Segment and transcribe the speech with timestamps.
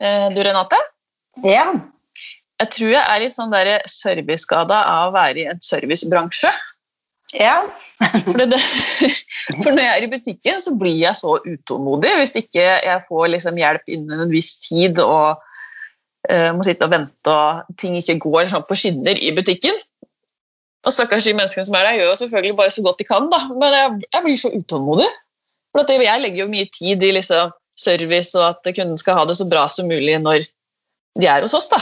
[0.00, 0.78] Eh, Du, Renate?
[1.42, 1.72] Ja.
[2.60, 3.54] Jeg tror jeg er litt sånn
[3.90, 6.52] serviceskada av å være i en servicebransje.
[7.34, 7.64] ja.
[8.30, 8.58] For, det,
[9.62, 13.28] for når jeg er i butikken, så blir jeg så utålmodig hvis ikke jeg får
[13.30, 15.38] liksom hjelp innen en viss tid og
[16.28, 19.78] uh, må sitte og vente og ting ikke går sånn på skinner i butikken.
[20.84, 23.30] Og stakkars de menneskene som er der, gjør jo selvfølgelig bare så godt de kan,
[23.32, 23.40] da.
[23.54, 25.08] men jeg, jeg blir så utålmodig.
[25.74, 29.36] For jeg legger jo mye tid i liksom, service og at kunden skal ha det
[29.38, 30.46] så bra som mulig når
[31.20, 31.68] de er hos oss.
[31.72, 31.80] da.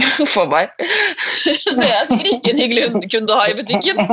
[0.34, 0.70] For meg.
[1.76, 3.96] Så jeg er sikkert ikke en hyggelig kunde å ha i butikken.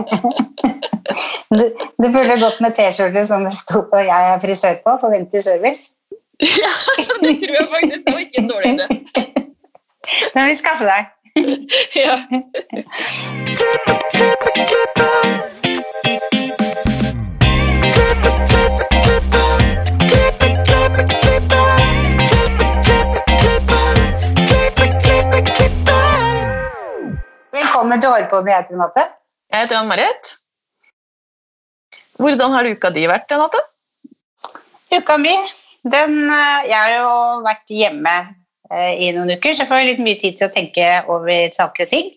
[1.48, 1.64] Du,
[2.04, 4.98] du burde gått med T-skjorte som det sto på 'Jeg er frisør' på.
[5.02, 5.96] Forventer service.
[6.44, 6.74] Ja,
[7.24, 8.88] det tror jeg faktisk var ikke en dårlig idé.
[10.34, 11.02] Den vil vi skaffe deg.
[11.96, 12.16] Ja.
[27.88, 29.04] Velkommen til Hårpodden, jeg heter Renate.
[29.48, 30.30] Jeg heter Ann-Marit.
[32.20, 33.62] Hvordan har uka di vært, Renate?
[34.92, 35.32] Uka mi,
[35.88, 37.14] den eh, Jeg har jo
[37.46, 38.16] vært hjemme
[38.74, 41.88] eh, i noen uker, så jeg får litt mye tid til å tenke over saker
[41.88, 42.12] og ting.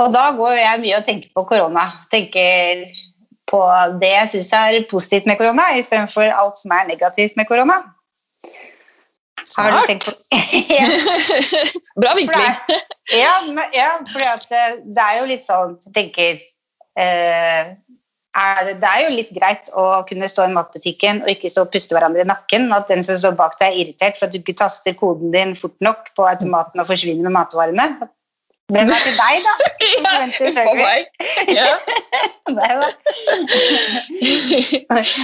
[0.00, 1.84] Og da går jeg mye og tenker på korona.
[2.08, 2.86] Tenker
[3.52, 3.60] på
[4.00, 7.82] det jeg syns er positivt med korona, istedenfor alt som er negativt med korona.
[9.44, 9.90] Smart.
[10.76, 10.86] ja.
[11.96, 12.56] Bra For vinkling.
[13.14, 14.64] Ja, men, ja fordi at det,
[14.96, 16.42] det er jo litt sånn Jeg tenker
[17.00, 17.72] eh,
[18.36, 21.64] er, det- Det er jo litt greit å kunne stå i matbutikken og ikke stå
[21.66, 22.68] og puste hverandre i nakken.
[22.76, 25.56] At den som står bak deg, er irritert for at du ikke taster koden din
[25.58, 27.88] fort nok på automaten og forsvinner med matvarene.
[28.70, 29.54] Den er til deg, da.
[30.00, 30.12] Ja,
[30.64, 31.08] for meg.
[31.50, 31.72] Ja.
[32.58, 32.88] Nei, da.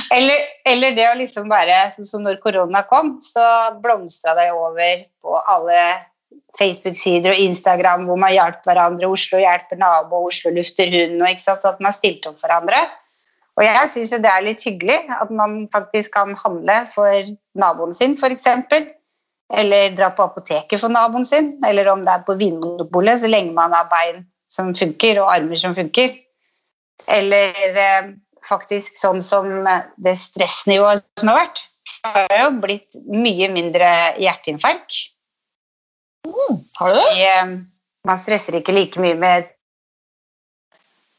[0.16, 3.44] Eller, eller det å liksom bare sånn som når korona kom, så
[3.82, 5.80] blomstra det over på alle
[6.58, 9.10] Facebook-sider og Instagram hvor man hjalp hverandre.
[9.10, 11.18] Oslo hjelper nabo, Oslo lufter hund.
[11.20, 12.84] Og ikke sant, at man stilte opp for hverandre.
[13.56, 18.16] Og jeg syns det er litt hyggelig at man faktisk kan handle for naboen sin,
[18.20, 18.50] f.eks.
[19.54, 21.52] Eller dra på apoteket for naboen sin.
[21.66, 25.60] Eller om det er på Vinmonopolet, så lenge man har bein som funker, og armer
[25.60, 26.14] som funker.
[27.06, 28.12] Eller eh,
[28.46, 31.62] faktisk sånn som eh, det stressnivået som har vært.
[32.06, 33.90] Det har jo blitt mye mindre
[34.22, 34.98] hjerteinfarkt.
[36.80, 37.26] Har du det?
[37.26, 37.56] Eh,
[38.06, 39.48] Man stresser ikke like mye med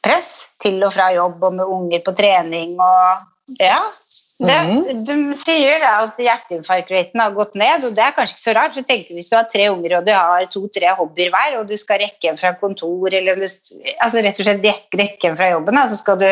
[0.03, 0.29] press
[0.63, 3.79] til og fra jobb og med unger på trening og Ja.
[4.37, 4.57] Det,
[5.07, 8.75] de sier at hjerteinfarktraten har gått ned, og det er kanskje ikke så rart.
[8.75, 11.77] for tenk Hvis du har tre unger og du har to-tre hobbyer hver, og du
[11.79, 15.97] skal rekke hjem fra kontor eller altså rett og slett rekke hjem fra jobben, så
[15.97, 16.29] skal du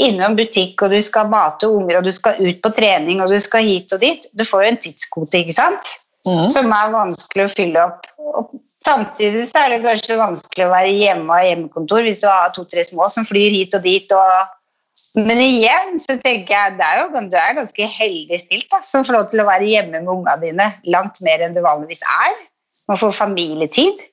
[0.00, 3.40] innom butikk, og du skal mate unger, og du skal ut på trening, og du
[3.40, 4.28] skal hit og dit.
[4.32, 5.96] Du får jo en tidskvote, ikke sant?
[6.28, 6.44] Mm.
[6.44, 8.08] som er vanskelig å fylle opp.
[8.20, 8.50] Og
[8.84, 12.84] samtidig så er det kanskje vanskelig å være hjemme og hjemmekontor hvis du har to-tre
[12.84, 14.12] små som flyr hit og dit.
[14.12, 14.56] Og...
[15.18, 19.02] Men igjen så tenker jeg det er jo, du er ganske heldig stilt da, som
[19.06, 22.36] får lov til å være hjemme med ungene dine langt mer enn du vanligvis er.
[22.90, 24.04] Man får familietid.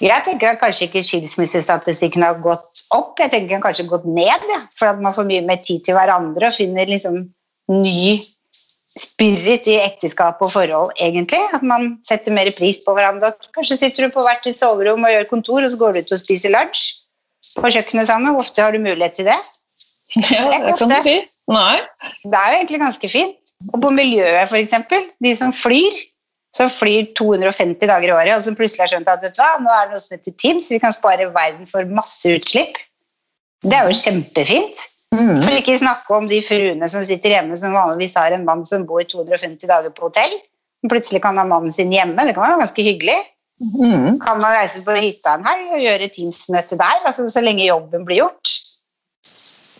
[0.00, 4.08] Jeg tenker at kanskje ikke skilsmissestatistikken har gått opp, jeg tenker den kanskje har gått
[4.08, 4.46] ned.
[4.78, 7.20] For at man får mye mer tid til hverandre og finner liksom
[7.72, 8.16] ny
[8.96, 11.42] spirit i ekteskap og forhold, egentlig.
[11.52, 13.34] At man setter mer pris på hverandre.
[13.56, 16.16] Kanskje sitter du på hvert ditt soverom og gjør kontor, og så går du ut
[16.16, 16.86] og spiser lunsj
[17.60, 18.32] på kjøkkenet sammen.
[18.32, 19.38] Hvor ofte har du mulighet til det?
[20.32, 21.16] Ja, det kan du si.
[21.50, 21.78] Nei.
[22.26, 23.54] Det er jo egentlig ganske fint.
[23.72, 24.74] Og på miljøet, f.eks.
[25.22, 26.00] De som flyr,
[26.56, 29.52] som flyr 250 dager i året, og som plutselig har skjønt at vet du hva,
[29.62, 32.78] nå er det noe som heter Teams, vi kan spare verden for masse utslipp.
[33.66, 34.86] Det er jo kjempefint.
[35.14, 35.38] Mm.
[35.44, 38.84] For ikke snakke om de fruene som sitter hjemme, som vanligvis har en mann som
[38.88, 40.34] bor 250 dager på hotell.
[40.82, 42.18] som Plutselig kan ha mannen sin hjemme.
[42.26, 43.16] Det kan være ganske hyggelig.
[43.62, 44.18] Mm.
[44.20, 48.04] Kan man reise på hytta en helg og gjøre Teams-møte der, altså så lenge jobben
[48.04, 48.56] blir gjort.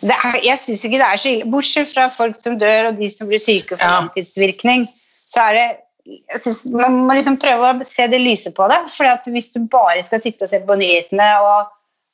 [0.01, 1.49] Det er, jeg synes ikke det er så ille.
[1.51, 3.99] Bortsett fra folk som dør, og de som blir syke for Ja.
[3.99, 4.87] langtidsvirkning,
[5.27, 5.67] så er det
[6.07, 8.77] jeg synes Man må liksom prøve å se det lyse på det.
[8.93, 11.73] For hvis du bare skal sitte og se på nyhetene og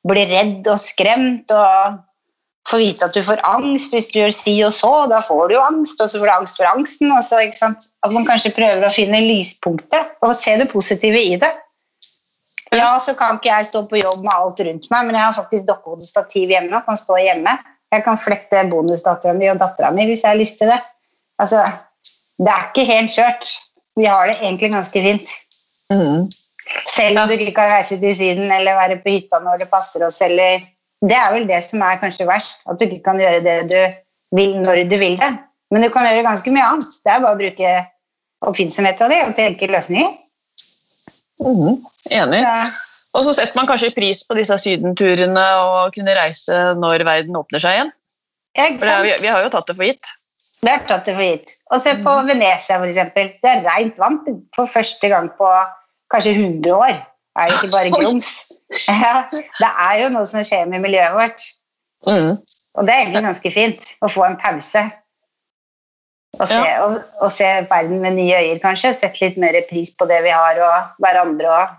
[0.09, 2.00] bli redd og skremt og
[2.69, 5.56] få vite at du får angst hvis du gjør si og så, da får du
[5.57, 7.12] jo angst, og så får du angst for angsten.
[7.21, 7.41] Så?
[7.44, 11.51] At man kanskje prøver å finne lyspunkter og se det positive i det.
[12.74, 15.36] Ja, så kan ikke jeg stå på jobb med alt rundt meg, men jeg har
[15.38, 17.53] faktisk dokkehodestativ hjemme og kan stå hjemme.
[17.94, 20.80] Jeg kan flette bonusdattera mi og dattera mi hvis jeg har lyst til det.
[21.42, 21.63] Altså,
[22.42, 23.50] det er ikke helt kjørt.
[24.00, 25.34] Vi har det egentlig ganske fint.
[25.94, 26.30] Mm.
[26.90, 30.06] Selv om du ikke kan reise til Syden eller være på hytta når det passer
[30.06, 30.69] oss, eller
[31.04, 34.38] Det er vel det som er kanskje verst, at du ikke kan gjøre det du
[34.38, 35.34] vil når du vil det.
[35.72, 36.96] Men du kan gjøre ganske mye annet.
[37.04, 37.72] Det er bare å bruke
[38.48, 40.13] oppfinnsomheten det og tenke løsninger.
[41.44, 41.81] Mm.
[42.07, 42.39] Enig.
[42.39, 42.56] Ja.
[43.13, 47.62] Og så setter man kanskje pris på disse sydenturene og kunne reise når verden åpner
[47.62, 47.92] seg igjen.
[48.57, 50.10] Ja, det, vi, vi har jo tatt det for gitt.
[50.63, 51.54] Vi har tatt det for gitt.
[51.74, 53.31] Og se på Venezia, for eksempel.
[53.44, 54.19] Det er rent vann
[54.56, 55.50] for første gang på
[56.13, 56.95] kanskje 100 år.
[57.38, 58.33] Er det ikke bare grums?
[58.89, 61.44] Ja, det er jo noe som skjer med miljøet vårt.
[62.07, 62.39] Mm.
[62.74, 64.81] Og det er egentlig ganske fint å få en pause.
[66.39, 66.80] Og se, Ja.
[66.81, 68.95] og, og se verden med nye øyne, kanskje.
[68.98, 71.75] Sette litt mer pris på det vi har, og hverandre og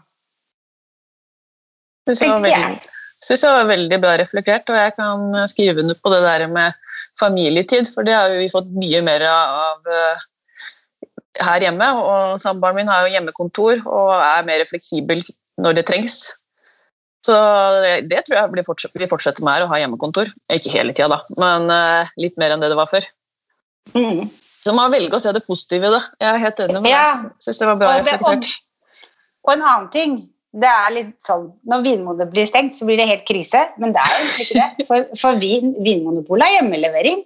[2.04, 2.80] Synes jeg, var veldig,
[3.24, 6.72] synes jeg var veldig bra reflektert, og jeg kan skrive under på det der med
[7.20, 10.24] familietid, for det har vi fått mye mer av eh,
[11.48, 11.88] her hjemme.
[12.04, 15.22] Og samboeren min har jo hjemmekontor og er mer fleksibel
[15.64, 16.18] når det trengs.
[17.24, 17.32] Så
[17.80, 20.28] det, det tror jeg blir fortsatt, vi fortsetter med her, å ha hjemmekontor.
[20.52, 23.06] Ikke hele tida, da, men eh, litt mer enn det det var før.
[23.96, 24.26] mm.
[24.64, 25.98] Så man velger å se det positive i det.
[26.22, 27.00] Jeg er helt enig med Ja.
[27.20, 27.32] deg.
[27.44, 28.52] Syns det var bra Og det- reflektert.
[29.44, 30.14] Og en annen ting
[30.54, 33.64] det er litt sånn, Når Vinmonopolet blir stengt, så blir det helt krise.
[33.82, 34.86] Men det er egentlig ikke det.
[34.90, 37.24] For, for vin, Vinmonopolet er hjemmelevering.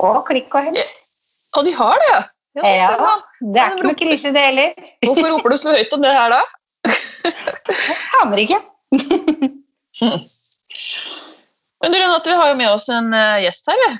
[0.00, 0.94] Og klikk og hent.
[1.58, 2.18] Og de har det!
[2.58, 4.72] Ja, Ja, se det er ikke noe krise, det heller.
[5.06, 6.42] Hvorfor roper du så høyt om det her, da?
[8.22, 8.58] Aner ikke.
[11.80, 13.78] Men du, Renate, vi har jo med oss en eh, gjest her.
[13.84, 13.90] vi.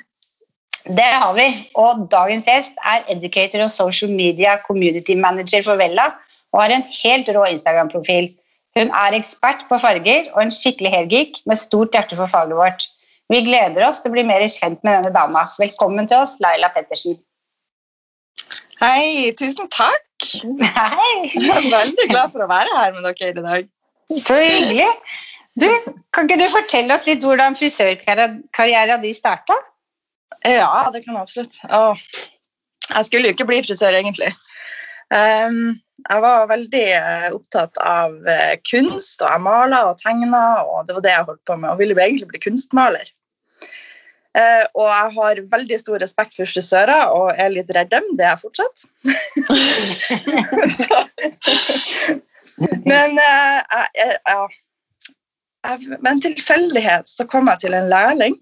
[0.99, 1.47] Det har vi.
[1.79, 6.11] Og dagens gjest er educator og social media community manager for Vella
[6.51, 8.33] og har en helt rå Instagram-profil.
[8.79, 12.87] Hun er ekspert på farger og en skikkelig hairgeek med stort hjerte for faget vårt.
[13.31, 15.43] Vi gleder oss til å bli mer kjent med denne dama.
[15.59, 17.19] Velkommen til oss, Laila Pettersen.
[18.81, 20.07] Hei, tusen takk.
[20.63, 23.69] Hei, Jeg er veldig glad for å være her med dere i dag.
[24.17, 24.89] så hyggelig.
[25.61, 25.67] Du,
[26.15, 29.59] kan ikke du fortelle oss litt hvordan frisørkarrieren din starta?
[30.47, 31.59] Ja, det kan jeg absolutt.
[31.69, 32.07] Åh,
[32.95, 34.31] jeg skulle jo ikke bli frisør, egentlig.
[35.15, 35.79] Ehm,
[36.09, 40.97] jeg var veldig eh, opptatt av eh, kunst, og jeg maler og tegna, og det
[40.97, 43.11] var det jeg holdt på med, og ville egentlig bli kunstmaler.
[44.31, 48.29] Uh, og jeg har veldig stor respekt for frisører, og er litt redd dem, det
[48.29, 48.85] er jeg fortsatt.
[50.79, 51.01] Så.
[52.87, 53.59] Men uh,
[53.99, 58.39] jeg, jeg, med en tilfeldighet så kom jeg til en lærling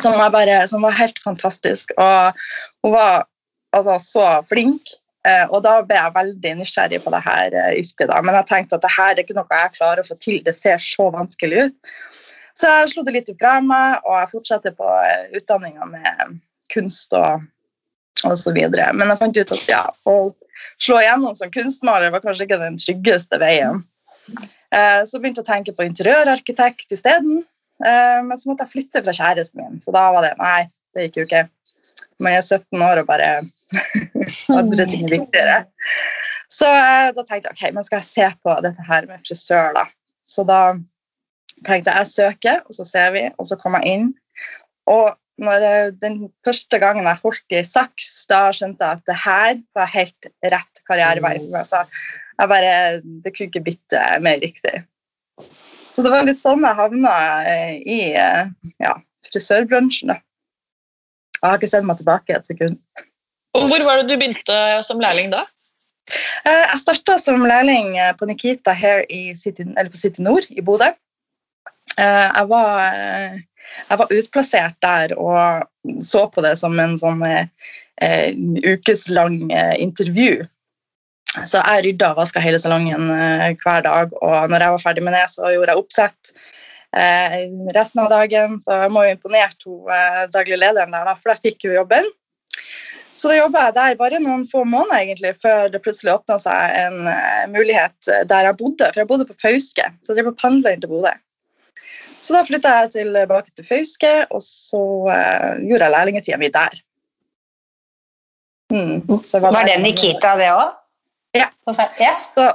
[0.00, 1.94] som var, bare, som var helt fantastisk.
[1.96, 2.32] Og
[2.82, 3.26] hun var
[3.76, 4.96] altså, så flink.
[5.26, 8.12] Eh, Og da ble jeg veldig nysgjerrig på det her eh, yrket.
[8.26, 10.38] Men jeg tenkte at det her er ikke noe jeg klarer å få til.
[10.46, 11.96] Det ser så vanskelig ut.
[12.56, 16.38] Så jeg slo det litt fra meg, og jeg fortsetter på eh, utdanninga med
[16.72, 17.44] kunst og,
[18.24, 18.88] og så videre.
[18.96, 20.16] Men jeg fant ut at ja, å
[20.82, 23.84] slå igjennom som kunstmaler var kanskje ikke den tryggeste veien.
[24.66, 27.44] Så begynte jeg å tenke på interiørarkitekt isteden.
[27.78, 31.20] Men så måtte jeg flytte fra kjæresten min, så da var det nei, det gikk
[31.20, 31.44] jo ikke.
[32.24, 33.30] Jeg er 17 år og bare
[34.60, 35.58] andre ting er viktigere.
[36.52, 39.74] Så eh, da tenkte jeg ok, men skal jeg se på dette her med frisør,
[39.76, 39.84] da.
[40.26, 40.60] Så da
[41.66, 44.10] tenkte jeg jeg søker, og så ser vi, og så kom jeg inn.
[44.90, 45.10] Og
[45.42, 49.92] jeg, den første gangen jeg holdt i saks, da skjønte jeg at det her var
[49.92, 51.68] helt rett karrierevei for meg.
[51.68, 51.82] Så
[52.36, 52.76] jeg bare,
[53.24, 54.84] det kunne ikke blitt eh, mer riktig.
[55.96, 57.16] Så det var litt sånn jeg havna
[57.48, 58.48] eh, i eh,
[58.84, 58.96] ja,
[59.28, 60.12] frisørbransjen.
[60.12, 60.20] da.
[61.36, 62.78] Jeg har ikke sett meg tilbake et sekund.
[63.56, 65.44] Og hvor var det du begynte som lærling da?
[66.46, 70.48] Eh, Jeg starta som lærling eh, på Nikita her i City, eller på City Nord
[70.50, 70.92] i Bodø.
[71.98, 72.92] Eh, Jeg var,
[73.90, 75.66] jeg var utplassert der og
[76.02, 79.46] så på det som en sånn eh, ukeslang
[79.80, 80.44] intervju.
[81.44, 83.10] Så jeg rydda og vaska hele salongen
[83.60, 86.30] hver dag, og når jeg var ferdig med det, så gjorde jeg oppsett.
[86.94, 87.34] Eh,
[87.74, 91.34] resten av dagen så jeg må jo imponere to eh, daglig lederen der, da, for
[91.34, 92.08] jeg fikk jo jobben.
[93.16, 96.78] Så da jobba jeg der bare noen få måneder egentlig, før det plutselig åpna seg
[96.82, 98.90] en eh, mulighet der jeg bodde.
[98.90, 101.14] For jeg bodde på Fauske, så jeg drev og pendla inn til Bodø.
[102.20, 104.82] Så da flytta jeg tilbake til Fauske, og så
[105.62, 106.80] gjorde jeg lærlingetida mi der.
[108.72, 109.04] Mm.
[109.28, 109.76] Så jeg Var det.
[109.82, 110.72] Nikita, det òg?
[111.36, 111.48] Ja.
[112.00, 112.14] ja.
[112.34, 112.48] Så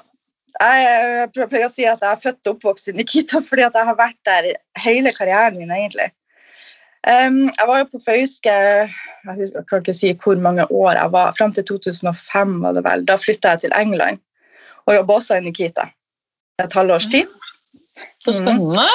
[0.60, 4.00] jeg, pleier å si at jeg er født og oppvokst i Nikita fordi jeg har
[4.00, 4.50] vært der
[4.84, 6.12] hele karrieren min, egentlig.
[7.02, 8.90] Um, jeg var jo på Fauske jeg,
[9.26, 11.32] husker, jeg kan ikke si hvor mange år jeg var.
[11.38, 13.08] Fram til 2005 var det vel.
[13.10, 14.22] Da flytta jeg til England
[14.86, 15.88] og jobba også i Nikita
[16.62, 17.30] et halvårs tid.
[18.22, 18.86] Så spennende.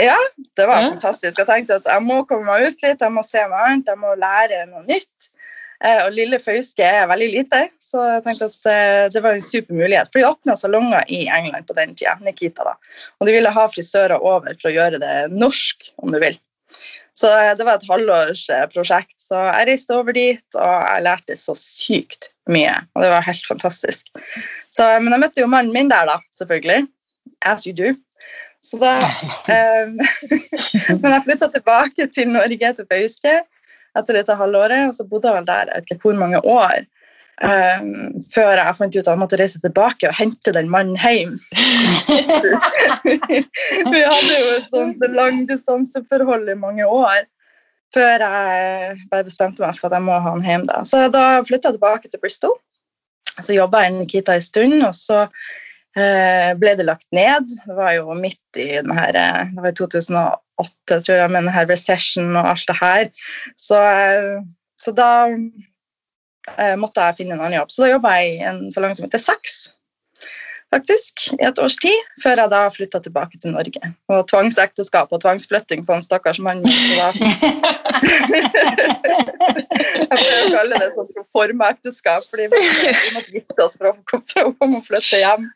[0.00, 0.16] Ja,
[0.56, 0.90] Det var Ja.
[0.90, 1.38] fantastisk.
[1.38, 3.98] Jeg tenkte at jeg må komme meg ut litt, jeg må se noe annet, jeg
[3.98, 5.28] må lære noe nytt.
[5.80, 8.80] Eh, og lille Fauske er veldig lite, så jeg tenkte at det,
[9.14, 10.10] det var en super mulighet.
[10.12, 12.76] For de åpna salonger i England på den tida, Nikita da.
[13.20, 16.36] Og de ville ha frisører over for å gjøre det norsk, om du vil.
[17.16, 19.16] Så eh, det var et halvårs eh, prosjekt.
[19.22, 22.76] Så jeg reiste over dit, og jeg lærte så sykt mye.
[22.94, 24.12] Og det var helt fantastisk.
[24.68, 26.84] Så, men jeg møtte jo mannen min der, da, selvfølgelig.
[27.48, 27.94] As you do.
[28.60, 28.98] Så da
[29.54, 29.88] eh,
[31.00, 33.38] Men jeg flytta tilbake til Norge, til Fauske,
[33.98, 36.84] etter dette halvåret, og så bodde jeg vel der jeg vet ikke hvor mange år.
[37.40, 41.38] Um, før jeg fant ut at jeg måtte reise tilbake og hente den mannen hjem.
[43.94, 47.24] Vi hadde jo et sånt langdistanseforhold i mange år
[47.94, 50.66] før jeg bare bestemte meg for at jeg må ha han hjem.
[50.68, 50.82] Da.
[50.86, 52.56] Så da flytta jeg tilbake til Bristol.
[53.40, 55.24] Så jobba jeg i Nikita en stund, og så
[55.94, 57.48] ble det lagt ned.
[57.66, 61.42] Det var jo midt i den her, eh, det var i 2008, tror jeg, med
[61.42, 63.10] den her recession og alt det her.
[63.58, 64.38] Så, eh,
[64.78, 65.10] så da
[66.56, 67.74] eh, måtte jeg finne en annen jobb.
[67.74, 69.60] Så da jobba jeg i en salong som heter Saks,
[70.70, 73.90] faktisk, i et års tid, før jeg da flytta tilbake til Norge.
[74.12, 76.62] Og tvangsekteskap og tvangsflytting på en stakkars mann.
[76.64, 77.14] Da jeg
[80.10, 82.58] pleier å kalle det sånn proforma-ekteskap, fordi vi
[83.16, 85.48] måtte gifte oss for å komme og flytte hjem.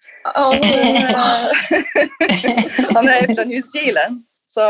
[2.94, 4.64] Han, er fra New Zealand, så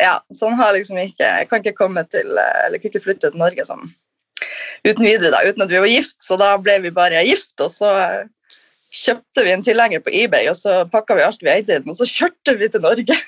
[0.00, 3.40] ja, så han har liksom ikke, kan ikke komme til, eller kan ikke flytte til
[3.40, 3.88] Norge sånn
[4.86, 6.16] uten videre, da, uten at vi var gift.
[6.24, 7.90] Så da ble vi bare gift, og så
[8.90, 11.90] kjøpte vi en tilhenger på eBay, og så pakka vi alt vi eide i den,
[11.92, 13.16] og så kjørte vi til Norge.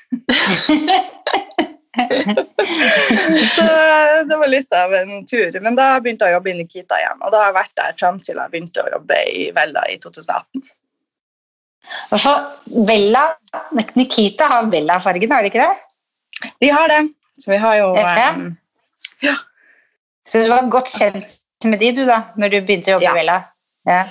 [3.54, 5.58] så eh, det var litt av en tur.
[5.62, 7.98] Men da begynte jeg å jobbe i Nikita igjen, og da har jeg vært der
[8.00, 10.64] frem til jeg begynte å jobbe i Vella i 2018.
[12.14, 13.24] For Vella,
[13.98, 16.52] Nikita har Vella-fargen, har de ikke det?
[16.62, 17.02] Vi har det.
[17.42, 18.34] Så vi har jo Ja.
[19.22, 19.36] eh,
[20.26, 23.12] Så du var godt kjent med de, du, da, når du begynte å jobbe Ja.
[23.12, 23.38] i Vella?
[23.88, 24.04] Ja.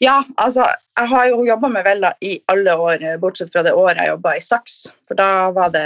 [0.00, 0.64] Ja, altså,
[0.96, 4.36] jeg har jo jobba med Vella i alle år, bortsett fra det året jeg jobba
[4.38, 5.82] i Saks, for da var det,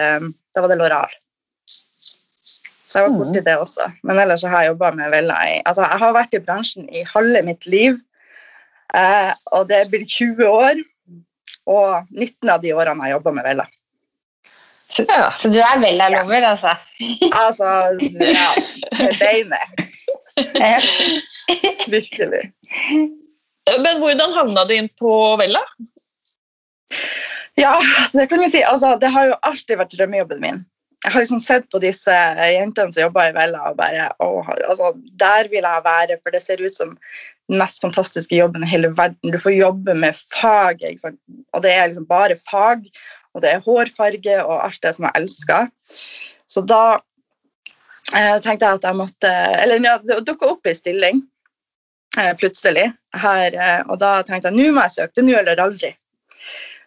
[0.54, 1.10] da var det Loral.
[1.66, 3.44] Så jeg var Mhm.
[3.44, 3.90] det også.
[4.04, 7.02] Men ellers har jeg jobba med Vella i Altså, jeg har vært i bransjen i
[7.14, 7.98] halve mitt liv,
[8.94, 10.74] eh, og det blir 20 år.
[11.66, 13.66] Og 19 av de årene har jeg jobba med Vella.
[14.88, 16.76] Så, så du er Vella-lover, altså?
[17.32, 17.64] Altså,
[18.20, 18.50] ja,
[18.98, 19.88] med beinet.
[21.88, 22.52] Virkelig.
[23.70, 25.62] Men hvordan havna du inn på Vella?
[27.60, 27.76] Ja,
[28.12, 28.62] det kan vi si.
[28.64, 30.62] Altså, det har jo alltid vært drømmejobben min.
[31.02, 34.92] Jeg har liksom sett på disse jentene som jobber i Vella, og bare å, altså,
[35.18, 36.94] Der vil jeg være, for det ser ut som
[37.50, 39.34] den mest fantastiske jobben i hele verden.
[39.34, 40.84] Du får jobbe med fag,
[41.52, 42.86] og det er liksom bare fag,
[43.34, 45.68] og det er hårfarge og alt det som jeg elsker.
[46.46, 46.84] Så da
[48.14, 49.30] eh, tenkte jeg at jeg måtte
[49.62, 51.22] Eller ja, det dukka opp ei stilling
[52.40, 55.14] plutselig her, eh, og da tenkte jeg nå må jeg søke.
[55.16, 55.92] Det er nå eller aldri.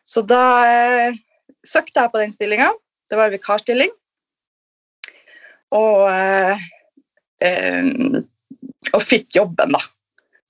[0.06, 1.18] Så da eh,
[1.66, 2.72] søkte jeg på den stillinga.
[3.10, 3.92] Det var en vikarstilling.
[5.76, 6.64] Og, eh,
[7.42, 8.22] eh,
[8.94, 9.82] og fikk jobben, da.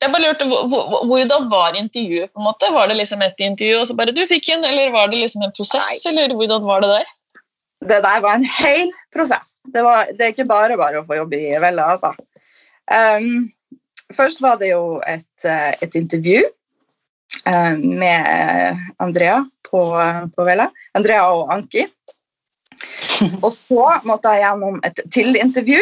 [0.04, 2.30] Jeg bare lurte, hvor- hvor- Hvordan var intervjuet?
[2.34, 2.72] på en måte?
[2.72, 5.42] Var det liksom et intervju, og så bare du fikk en, eller var det liksom
[5.44, 6.06] en prosess?
[6.06, 7.06] eller hvordan var det der?
[7.88, 9.56] Det der var en hel prosess.
[9.74, 12.14] Det, var, det er ikke bare bare å få jobb i Vella, altså.
[12.92, 13.52] Um,
[14.14, 16.42] først var det jo et, eh, et intervju
[17.46, 19.82] eh, med Andrea på,
[20.36, 20.70] på Vela.
[20.94, 21.86] Andrea og Anki.
[23.46, 25.80] Og så måtte jeg gjennom et til intervju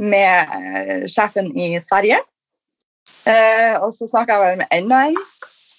[0.00, 2.20] med eh, sjefen i Sverige.
[3.26, 5.18] Eh, og så snakka jeg vel med enda en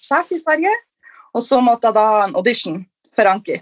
[0.04, 0.74] sjef i Sverige.
[1.36, 2.82] Og så måtte jeg da ha en audition
[3.16, 3.58] for Anki.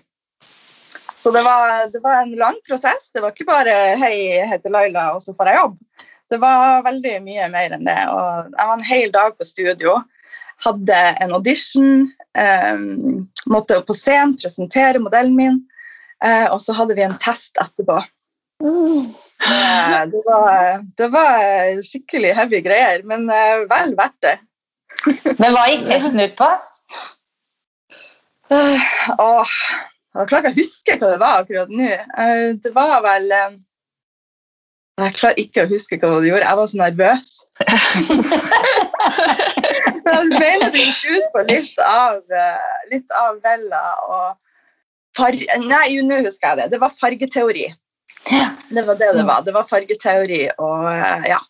[1.19, 3.11] Så det var, det var en lang prosess.
[3.15, 5.79] Det var ikke bare 'hei, jeg heter Laila, og så får jeg jobb'.
[6.31, 8.01] Det var veldig mye mer enn det.
[8.11, 10.01] Og jeg var en hel dag på studio.
[10.65, 12.07] Hadde en audition.
[12.37, 15.63] Um, måtte på scenen, presentere modellen min.
[16.25, 18.01] Uh, og så hadde vi en test etterpå.
[18.65, 24.39] Eh, det, var, det var skikkelig heavy greier, men uh, vel verdt det.
[25.37, 26.49] Men hva gikk testen ut på?
[28.51, 28.89] Uh,
[29.21, 29.53] åh,
[30.17, 31.91] jeg klarer ikke å huske hva det var akkurat nå.
[32.65, 33.57] Det var vel eh,
[34.97, 36.47] Jeg klarer ikke å huske hva du gjorde.
[36.47, 37.33] Jeg var så nervøs.
[40.07, 44.27] Men jeg mener det gikk ut på litt av, eh, litt av Vella og
[45.19, 46.69] far Nei, jo, nå husker jeg det.
[46.73, 47.67] Det var fargeteori.
[48.73, 49.41] Det var det det var.
[49.45, 51.41] Det var fargeteori og eh, ja.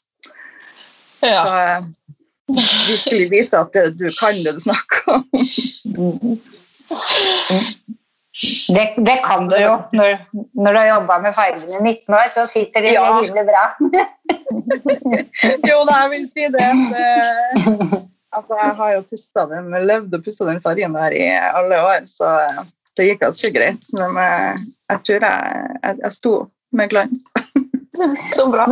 [1.22, 1.42] Ja.
[1.46, 1.82] Så eh,
[2.90, 5.24] virkelig vise at det, du kan det du snakker om.
[8.68, 9.72] Det, det kan du jo.
[9.96, 10.10] Når,
[10.60, 13.04] når du har jobba med fargene i 19 år, så sitter de Ja.
[13.16, 13.64] rimelig bra.
[15.70, 16.66] Jo da, jeg vil si det.
[16.92, 17.08] det
[18.36, 22.00] altså, jeg har jo pusta den, levd og pusta den fargen der i alle år,
[22.10, 22.60] så eh,
[22.96, 23.82] det gikk ganske greit.
[23.96, 24.36] Men jeg,
[24.92, 25.36] jeg tror jeg,
[25.82, 26.32] jeg, jeg sto
[26.76, 27.20] med glans.
[28.36, 28.64] Så bra.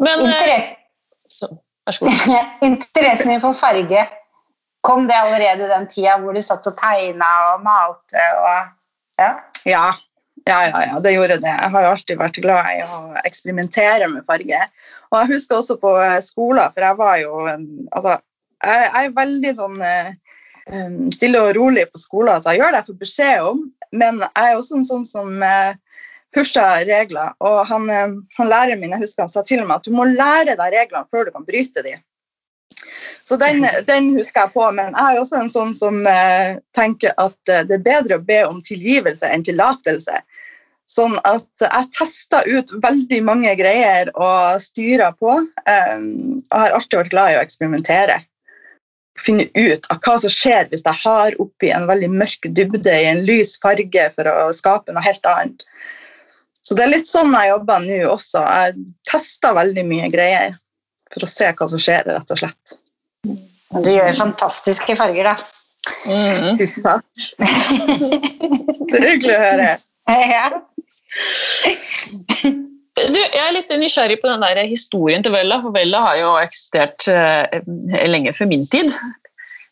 [0.00, 0.68] Men eh, Interess
[1.28, 1.46] så,
[1.86, 2.12] Vær så god.
[2.70, 4.00] interessen din for farge,
[4.80, 8.76] kom det allerede den tida hvor du satt og tegna og malte og
[9.20, 9.34] Ja.
[9.68, 9.90] Ja.
[10.48, 11.50] Ja, ja, ja, det gjorde det.
[11.50, 14.62] Jeg har alltid vært glad i å eksperimentere med farge.
[15.10, 18.14] Og jeg husker også på eh, skolen, for jeg var jo Altså,
[18.64, 20.08] jeg, jeg er veldig sånn eh,
[21.12, 24.48] stille og rolig på skolen, så jeg gjør det jeg får beskjed om, men jeg
[24.48, 25.46] er også en sånn som
[26.32, 27.34] pusher regler.
[27.44, 27.88] Og han,
[28.38, 31.08] han læreren min jeg husker han sa til meg at du må lære deg reglene
[31.10, 32.00] før du kan bryte dem.
[33.24, 37.14] Så den, den husker jeg på, men jeg er også en sånn som eh, tenker
[37.20, 40.22] at eh, det er bedre å be om tilgivelse enn tillatelse.
[40.90, 45.36] Sånn at jeg tester ut veldig mange greier og styrer på.
[45.68, 48.16] Jeg har alltid vært glad i å eksperimentere.
[49.20, 53.06] Finne ut av hva som skjer hvis jeg har oppi en veldig mørk dybde i
[53.12, 55.62] en lys farge for å skape noe helt annet.
[56.66, 58.42] Så det er litt sånn jeg jobber nå også.
[58.42, 58.74] Jeg
[59.08, 60.58] tester veldig mye greier
[61.10, 62.76] for å se hva som skjer, rett og slett.
[63.26, 65.36] Men Du gjør fantastiske farger, da.
[66.06, 66.58] Mm.
[66.60, 67.04] Tusen takk.
[68.90, 69.70] Det er hyggelig å høre.
[70.10, 70.46] Ja.
[73.00, 76.32] Du, jeg er litt nysgjerrig på den der historien til Vella, for Vella har jo
[76.40, 77.60] eksistert eh,
[78.10, 78.90] lenge før min tid.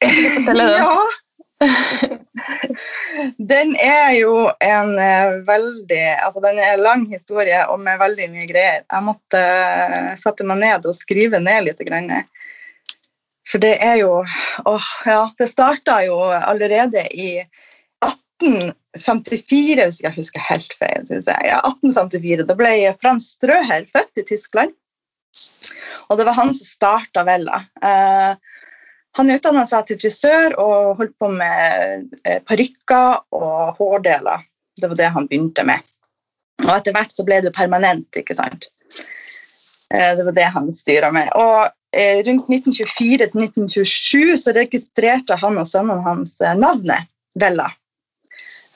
[0.01, 0.79] Kan du fortelle den?
[0.79, 0.95] Ja.
[3.51, 8.29] Den er jo en eh, veldig Altså, den er en lang historie og med veldig
[8.31, 8.85] mye greier.
[8.87, 11.83] Jeg måtte eh, sette meg ned og skrive ned litt.
[11.89, 12.13] Grann.
[13.49, 14.13] For det er jo
[14.69, 15.23] Åh, ja.
[15.39, 17.31] Det starta jo allerede i
[18.05, 21.07] 1854, hvis jeg husker helt feil.
[21.09, 21.49] Synes jeg.
[21.49, 22.45] Ja, 1854.
[22.49, 24.77] Da ble Frans Strøher født i Tyskland.
[26.09, 27.63] Og det var han som starta Vella.
[27.85, 28.33] Eh,
[29.19, 34.45] han utdanna seg til frisør og holdt på med eh, parykker og hårdeler.
[34.79, 35.85] Det var det han begynte med.
[36.67, 38.71] Og etter hvert så ble det permanent, ikke sant.
[39.95, 41.33] Eh, det var det han styra med.
[41.39, 47.71] Og rundt 1924 til 1927 så registrerte han og sønnen hans eh, navnet Vella.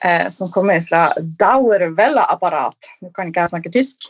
[0.03, 2.75] Eh, som kommer fra Dauer Vella-apparat.
[3.01, 4.09] Nå kan ikke jeg snakke tysk,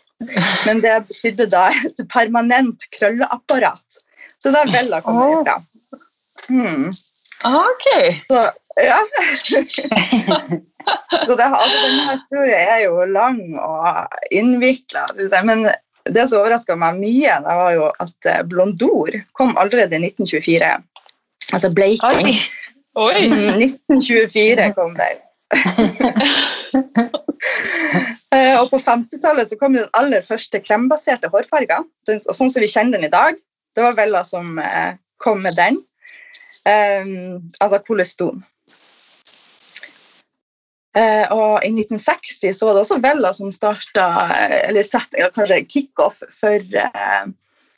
[0.66, 4.00] men det betydde da et permanent krølleapparat.
[4.42, 5.60] Så det er Vella kommer ifra.
[6.48, 6.90] Hmm.
[7.46, 7.86] Ok.
[8.26, 8.42] Så,
[8.82, 9.00] ja.
[11.28, 15.06] så det, altså, denne historien er jo lang og innvikla,
[15.46, 15.68] men
[16.10, 20.72] det som overraska meg mye, det var jo at eh, Blondor kom allerede i 1924.
[21.54, 22.28] Altså bleiking.
[22.28, 22.36] Oi.
[23.00, 23.28] Oi.
[23.28, 25.22] Mm, 1924 kom den.
[28.34, 32.70] Eh, og på 50-tallet så kom den aller første krembaserte hårfarga, Og sånn som vi
[32.72, 33.38] kjenner den i dag.
[33.76, 35.78] Det var Vella som eh, kom med den.
[36.66, 38.42] Um, altså koleston.
[40.94, 44.08] Eh, og i 1960 så var det også Vella som starta,
[44.68, 47.24] eller sett, kanskje kickoff for eh,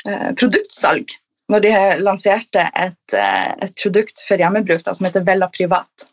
[0.07, 1.15] eh, produktsalg.
[1.53, 6.09] Når de lanserte et, eh, et produkt for hjemmebruk da, som heter Vella Privat.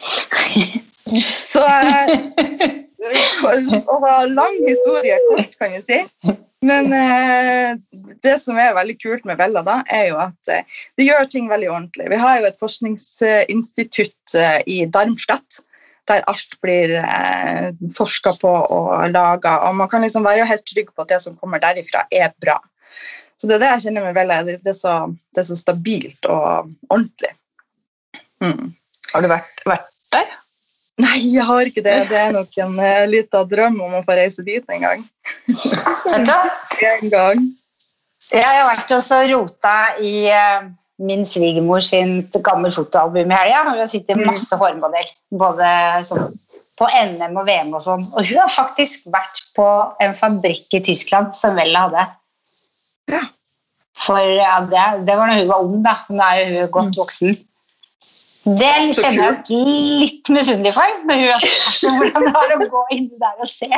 [1.50, 2.12] Så eh,
[3.44, 5.98] altså, Lang historie kort, kan jeg si.
[6.64, 7.76] Men eh,
[8.22, 11.48] det som er veldig kult med Vella, da, er jo at eh, det gjør ting
[11.50, 12.10] veldig ordentlig.
[12.12, 15.62] Vi har jo et forskningsinstitutt eh, i Darmstadt
[16.08, 19.58] der alt blir eh, forska på og laga.
[19.68, 22.58] Og man kan liksom være helt trygg på at det som kommer derifra, er bra.
[23.40, 24.40] Så det er det jeg kjenner meg veldig.
[24.46, 24.96] Det, det, er, så,
[25.34, 27.32] det er så stabilt og ordentlig.
[28.44, 28.72] Mm.
[29.12, 30.34] Har du vært, vært der?
[31.00, 31.96] Nei, jeg har ikke det.
[32.10, 35.06] Det er nok en uh, liten drøm om å få reise dit en gang.
[36.10, 37.42] En gang.
[38.30, 40.68] Jeg har vært og rota i eh,
[41.00, 43.64] min svigermor sitt gammel fotoalbum i helga.
[43.70, 45.10] Hun det sitter masse hårmodell.
[45.40, 45.72] Både
[46.08, 46.30] sånn
[46.80, 48.06] på NM og VM og sånn.
[48.14, 49.66] Og hun har faktisk vært på
[50.00, 52.06] en fabrikk i Tyskland som Vella hadde.
[53.12, 53.26] Ja.
[54.00, 55.96] For ja, det, det var da hun var ung, da.
[56.08, 57.36] Nå er hun godt voksen.
[58.40, 62.68] Det kjenner jeg oss litt misunnelig for, når hun har sagt hvordan det var å
[62.72, 63.68] gå inn der og se.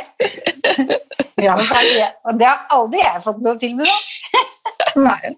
[1.42, 1.56] Ja.
[1.56, 4.02] Og har det har aldri jeg fått noe tilbud om.
[5.02, 5.32] Nei.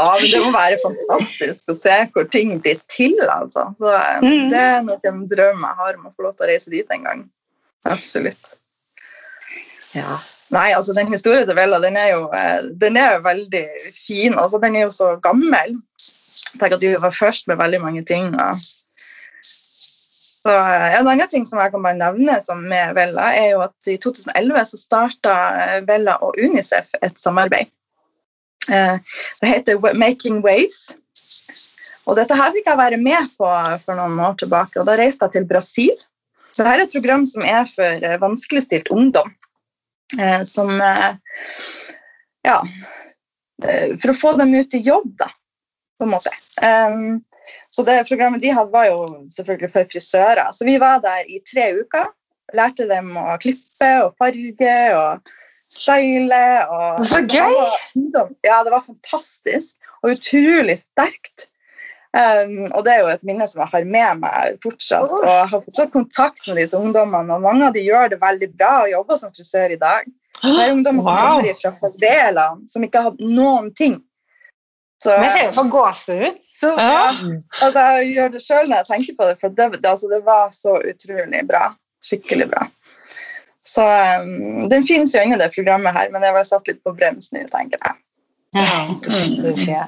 [0.00, 3.68] Ja, men det må være fantastisk å se hvor ting blir til, altså.
[3.78, 4.50] Så, eh, Mhm.
[4.50, 6.86] Det er nok en drøm jeg har om å få lov til å reise dit
[6.96, 7.24] en gang.
[7.84, 8.56] Absolutt.
[9.94, 10.18] Ja.
[10.50, 14.34] Nei, altså den historien til Vella, den er jo eh, den er jo veldig fin.
[14.34, 15.76] Altså, den er jo så gammel.
[16.58, 18.32] Tenk at du var først med veldig mange ting.
[18.34, 18.52] Ja.
[20.40, 23.60] Så, eh, en annen ting som jeg kan bare nevne som med Vella, er jo
[23.66, 25.34] at i 2011 så starta
[25.86, 27.70] Vella og Unicef et samarbeid.
[28.70, 28.98] Eh,
[29.40, 30.96] Det heter Making Waves.
[32.06, 33.48] Og dette her fikk jeg være med på
[33.84, 34.80] for noen år tilbake.
[34.80, 35.92] og Da reiste jeg til Brasil
[36.50, 39.34] Så dette er et program som er for eh, vanskeligstilt ungdom.
[40.18, 40.70] Eh, som
[42.44, 42.62] Ja.
[43.60, 45.26] For å få dem ut i jobb, da,
[46.00, 46.30] på en måte.
[47.68, 50.48] Så det programmet de hadde, var jo selvfølgelig for frisører.
[50.56, 52.08] Så vi var der i tre uker.
[52.56, 55.28] Lærte dem å klippe og farge og
[55.72, 56.42] style.
[56.70, 57.54] Og Så gøy!
[58.46, 61.48] Ja, det var fantastisk og utrolig sterkt.
[62.10, 65.12] Um, og det er jo et minne som jeg har med meg fortsatt.
[65.14, 68.48] Og jeg har fortsatt kontakt med disse ungdommene, og mange av de gjør det veldig
[68.56, 70.08] bra og jobber som frisør i dag.
[70.40, 74.00] Det er ungdommer som kommer fra fordelene, som ikke har hatt noen ting.
[75.00, 76.40] Så, Men jeg kjenner for gåsehud.
[76.60, 77.04] så Ja.
[77.62, 80.20] altså, jeg gjør det sjøl når jeg tenker på det, for det, det, altså, det
[80.26, 81.70] var så utrolig bra.
[82.04, 82.66] Skikkelig bra.
[83.66, 86.94] Så um, den finnes jo inni det programmet her, men jeg var satt litt på
[86.96, 87.98] brems nå, tenker jeg.
[88.56, 89.86] Ja.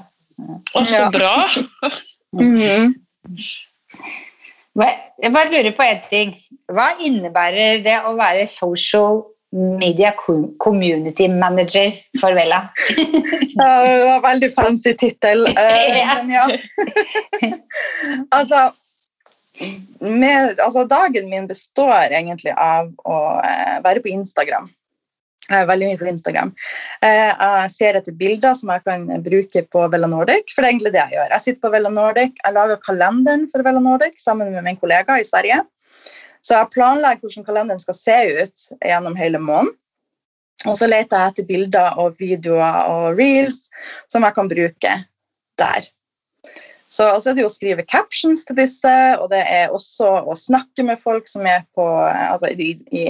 [0.75, 1.11] Å, så Ja.
[1.13, 1.35] bra.
[2.41, 2.95] mm
[4.73, 6.33] Jeg bare lurer på en ting.
[6.73, 9.21] Hva innebærer det å være social
[9.53, 12.63] media community manager for Vella?
[13.53, 13.67] Det
[14.09, 15.45] var veldig fancy tittel.
[15.45, 16.47] Uh, ja.
[18.33, 18.71] altså,
[20.01, 24.71] med, altså, dagen min består egentlig av å eh, være på Instagram.
[25.51, 26.53] Jeg er veldig mye på Instagram.
[27.05, 30.75] Eh, jeg ser etter bilder som jeg kan bruke på Vella Nordic, for det er
[30.77, 31.31] egentlig det jeg gjør.
[31.35, 35.19] Jeg sitter på Vella Nordic, jeg lager kalenderen for Vella Nordic sammen med min kollega
[35.19, 35.61] i Sverige.
[36.43, 39.77] Så jeg planlegger hvordan kalenderen skal se ut gjennom hele måneden.
[40.71, 43.65] Og så leter jeg etter bilder og videoer og reels
[44.13, 44.93] som jeg kan bruke
[45.59, 45.89] der.
[46.93, 50.85] Så er det jo å skrive captions til disse, og det er også å snakke
[50.85, 53.07] med folk som er på altså i, i,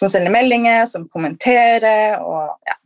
[0.00, 2.78] som sender meldinger, som kommenterer og ja.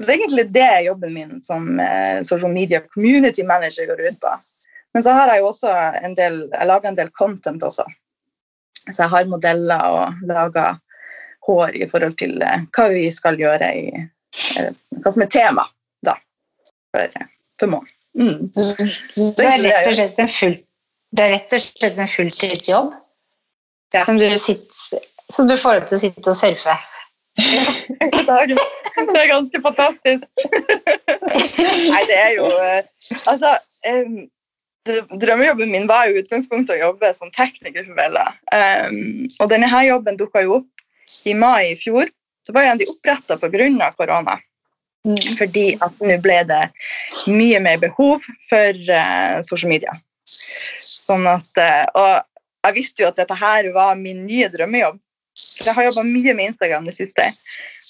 [0.00, 4.16] Så det er egentlig det jobben min som eh, social media community manager går ut
[4.22, 4.30] på.
[4.96, 7.84] Men så har jeg jo også en del, jeg lager en del content også.
[8.88, 10.80] Så jeg har modeller og lager
[11.46, 14.72] hår i forhold til eh, hva vi skal gjøre i eh,
[15.04, 15.68] Hva som er tema
[16.02, 16.16] da,
[16.90, 17.20] for,
[17.60, 18.01] for måneden.
[18.18, 18.50] Mm.
[18.52, 20.58] Det er rett og slett en, full,
[21.16, 22.92] det er rett og slett en fulltidsjobb
[23.92, 24.04] Ja.
[24.06, 25.00] som, du sitter,
[25.32, 26.76] som du får til å sitte og surfe.
[28.92, 30.24] Det er ganske fantastisk.
[31.92, 32.82] Nei, det er jo eh,
[33.32, 33.54] Altså
[35.22, 38.26] Drømmejobben min var jo utgangspunktet å jobbe som tekniker for Vella.
[39.40, 42.10] Og denne her jobben dukka jo opp i mai i fjor.
[42.46, 43.92] Det var jo en de oppretta pga.
[43.96, 44.38] korona.
[45.02, 46.62] Fordi at nå ble det
[47.30, 49.94] mye mer behov for uh, social media.
[50.28, 55.00] Sånn at, uh, og jeg visste jo at dette her var min nye drømmejobb.
[55.42, 57.26] For jeg har jobba mye med Instagram de siste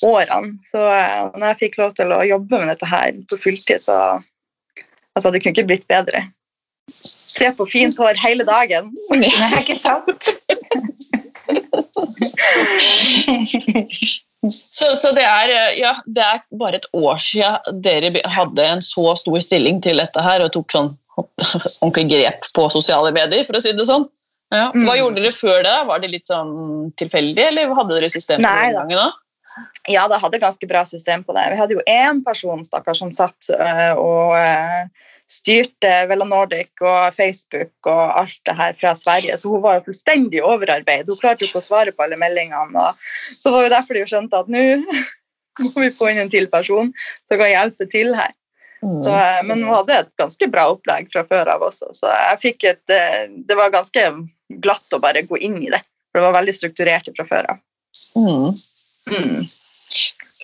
[0.09, 0.55] årene.
[0.71, 3.99] Så uh, når jeg fikk lov til å jobbe med dette her på fulltid, så
[5.13, 6.25] altså, det kunne ikke blitt bedre.
[6.97, 8.89] Se på fint hår hele dagen.
[9.13, 10.33] Det er ikke sant?
[14.51, 18.83] Så, så det, er, eh, ja, det er bare et år siden dere hadde en
[18.83, 20.91] så stor stilling til dette her og tok sånn
[21.85, 24.09] ordentlig grep på sosiale medier, for å si det sånn.
[24.53, 24.71] Ja.
[24.75, 24.99] Hva Mm.
[24.99, 25.77] gjorde dere før det?
[25.89, 29.11] Var det litt sånn tilfeldig, eller hadde dere system på det den gangen da?
[29.89, 31.47] Ja, det hadde ganske bra system på det.
[31.53, 34.89] Vi hadde jo én person stakkar, som satt øh, og øh,
[35.33, 39.87] styrte Vella Nordic og Facebook og alt det her fra Sverige, så hun var jo
[39.89, 41.09] fullstendig overarbeid.
[41.09, 42.91] Hun klarte jo ikke å svare på alle meldingene.
[43.17, 44.67] Så det var jo derfor de skjønte at nå
[45.63, 48.35] må vi få inn en til person som kan hjelpe til her.
[48.83, 52.41] Så, øh, men hun hadde et ganske bra opplegg fra før av også, så jeg
[52.43, 54.07] fikk et øh, Det var ganske
[54.65, 55.79] glatt å bare gå inn i det,
[56.11, 57.61] for det var veldig strukturert fra før av.
[58.19, 58.49] Mm.
[59.13, 59.45] Mm.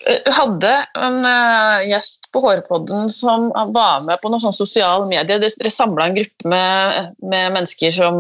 [0.07, 0.71] Jeg hadde
[1.03, 5.41] en eh, gjest på Hårpodden som var med på noen sånne sosiale medier.
[5.43, 8.19] Dere samla en gruppe med, med mennesker som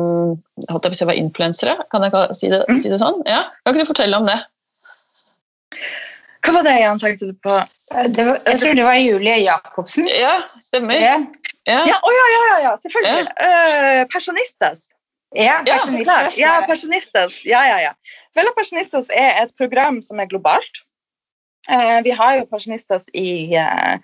[0.69, 1.77] holdt jeg på å si var influensere.
[1.93, 2.81] Kan jeg si det, Mm.
[2.83, 3.23] si det sånn?
[3.31, 3.45] Ja.
[3.64, 4.38] Kan ikke du fortelle om det?
[6.45, 7.55] Hva var det jeg tenkte du på?
[8.14, 10.09] Det var, jeg tror det var Julie Jacobsen.
[10.19, 10.99] Ja, stemmer.
[11.01, 11.17] Ja,
[11.69, 11.83] Ja.
[11.85, 13.27] Ja, ja, ja, ja, ja, selvfølgelig.
[13.37, 14.88] Uh, Personistas.
[15.37, 15.77] ja, Ja.
[16.38, 16.53] Ja.
[17.45, 17.93] Ja, ja, ja.
[18.35, 20.85] Vella Personistas er et program som er globalt.
[21.68, 23.98] Eh, vi har jo pensjonistas i, eh,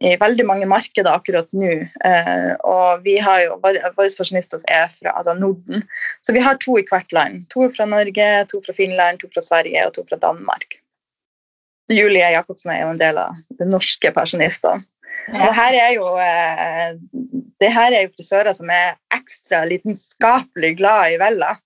[0.00, 1.70] i veldig mange markeder akkurat nå.
[2.06, 5.82] eh, og vi har jo, våre pensjonistas er fra altså Norden.
[6.22, 7.48] Så vi har to i hvert land.
[7.50, 10.78] To fra Norge, to fra Finland, to fra Sverige og to fra Danmark.
[11.90, 14.86] Julie Jacobsen er jo en del av de norske pensjonistene.
[15.26, 16.06] Det her er jo,
[17.60, 21.56] det her er jo frisører som er ekstra lidenskapelig glad i Vella.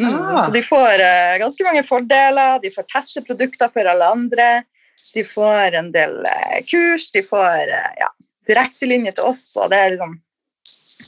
[0.00, 0.44] Mm, Ah.
[0.44, 2.58] Så de får uh, ganske mange fordeler.
[2.62, 4.48] De får teste produkter for alle andre.
[5.14, 7.10] De får en del uh, kurs.
[7.12, 8.08] De får uh, ja,
[8.48, 10.16] direktelinje til oss, og det er liksom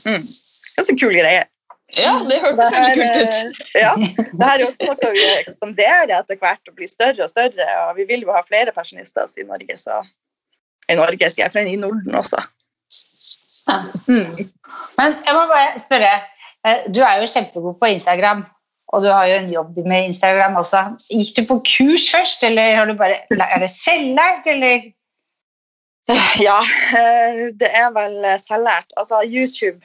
[0.05, 0.27] mm,
[0.77, 1.49] ganske kule greier.
[1.95, 3.73] Ja, det hørtes veldig kult ut.
[3.77, 7.69] Ja, det her er også noe vi ekspanderer etter hvert og blir større og større.
[7.85, 10.01] og Vi vil jo ha flere pensjonister i Norge, så
[10.91, 12.41] i Norge, sier jeg, men i Norden også.
[13.69, 13.79] Ja.
[14.09, 14.51] Mm.
[14.99, 16.11] Men jeg må bare spørre,
[16.93, 18.43] du er jo kjempegod på Instagram,
[18.95, 20.85] og du har jo en jobb med Instagram også.
[21.11, 24.91] Gikk du på kurs først, eller har du bare, er det selvlært, eller?
[26.47, 26.59] Ja,
[26.99, 28.93] eh, det er vel selvlært.
[29.01, 29.81] Altså, YouTube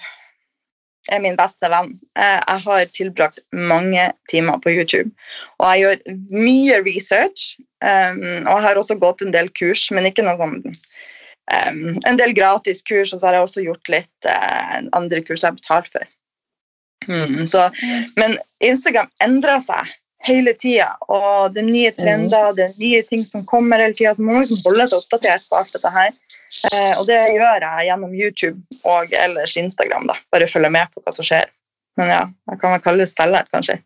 [1.09, 1.93] er min beste venn.
[2.19, 5.11] Eh, Jeg har tilbrakt mange timer på YouTube,
[5.59, 7.55] og jeg gjør mye research.
[7.81, 12.19] um, Og jeg har også gått en del kurs, men ikke noe sånn um, En
[12.19, 15.61] del gratis kurs, og så har jeg også gjort litt eh, andre kurs jeg har
[15.61, 16.05] betalt for.
[17.07, 17.69] Mm, så,
[18.19, 19.93] men Instagram endrer seg
[20.27, 24.11] hele tida, og det er nye trender, det er nye ting som kommer hele tida.
[24.15, 26.17] Så man må liksom holde seg oppdatert på alt dette her.
[26.71, 30.09] Eh, og det gjør jeg gjennom YouTube og ellers Instagram.
[30.11, 31.47] da, Bare følge med på hva som skjer.
[31.99, 33.79] Men ja, jeg kan vel kalle det selvlært, kanskje.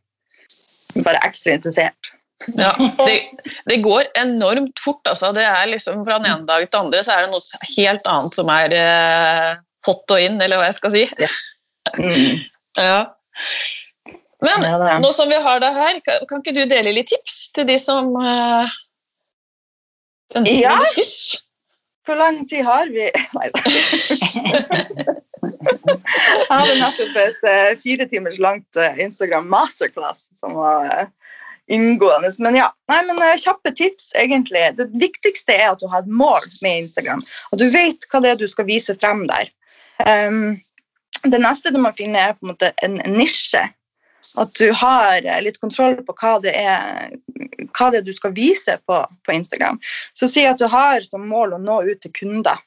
[1.06, 2.13] Bare ekstra interessert.
[2.58, 2.73] Ja,
[3.08, 3.19] det,
[3.69, 5.06] det går enormt fort.
[5.08, 5.32] Altså.
[5.36, 8.10] Det er liksom Fra den ene dag til den andre så er det noe helt
[8.10, 9.52] annet som er eh,
[9.88, 11.06] hot og in, eller hva jeg skal si.
[11.99, 12.41] Mm.
[12.79, 13.15] Ja.
[14.43, 17.51] Men Ja, nå som vi har deg her, kan, kan ikke du dele litt tips
[17.55, 18.12] til de som
[20.36, 20.75] ønsker Ja.
[20.75, 21.13] å lykkes?
[22.03, 23.07] Hvor lang tid har vi?
[23.38, 23.59] Nei da.
[25.43, 31.07] Jeg hadde nettopp et uh, fire timers langt uh, Instagram masterclass som var
[31.71, 32.33] inngående.
[32.43, 34.65] Men ja, nei, men kjappe tips, egentlig.
[34.75, 37.23] Det viktigste er at du har et mål med Instagram.
[37.55, 39.47] At du vet hva det er du skal vise frem der.
[40.03, 40.57] Um,
[41.31, 43.63] det neste du må finne, er på en måte en nisje.
[44.39, 47.13] At du har eh, litt kontroll på hva det er,
[47.75, 49.79] hva det er du skal vise på, på Instagram.
[50.17, 52.62] Så si at du har som mål å nå ut til kunder.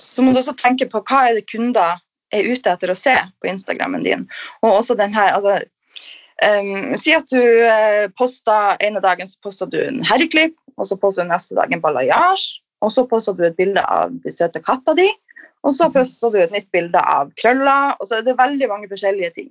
[0.00, 2.00] Så må du også tenke på hva er det kunder
[2.34, 4.26] er ute etter å se på Instagrammen din.
[4.62, 5.58] Og også den her, altså,
[6.46, 10.98] um, Si at du uh, poster ene dagen så poster du en herreklipp, og så
[10.98, 14.62] poster du neste dag en balayage, og så poster du et bilde av de søte
[14.64, 15.08] katta di,
[15.66, 18.88] og så poster du et nytt bilde av krøller, og så er det veldig mange
[18.90, 19.50] forskjellige ting.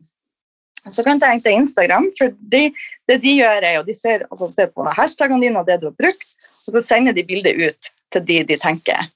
[0.88, 2.69] Så kan du tenke deg Instagram, for de,
[3.12, 5.89] det de gjør er jo de ser, altså, ser på hashtagene dine og det du
[5.89, 6.30] har brukt,
[6.65, 9.10] og så sender de bildet ut til de de tenker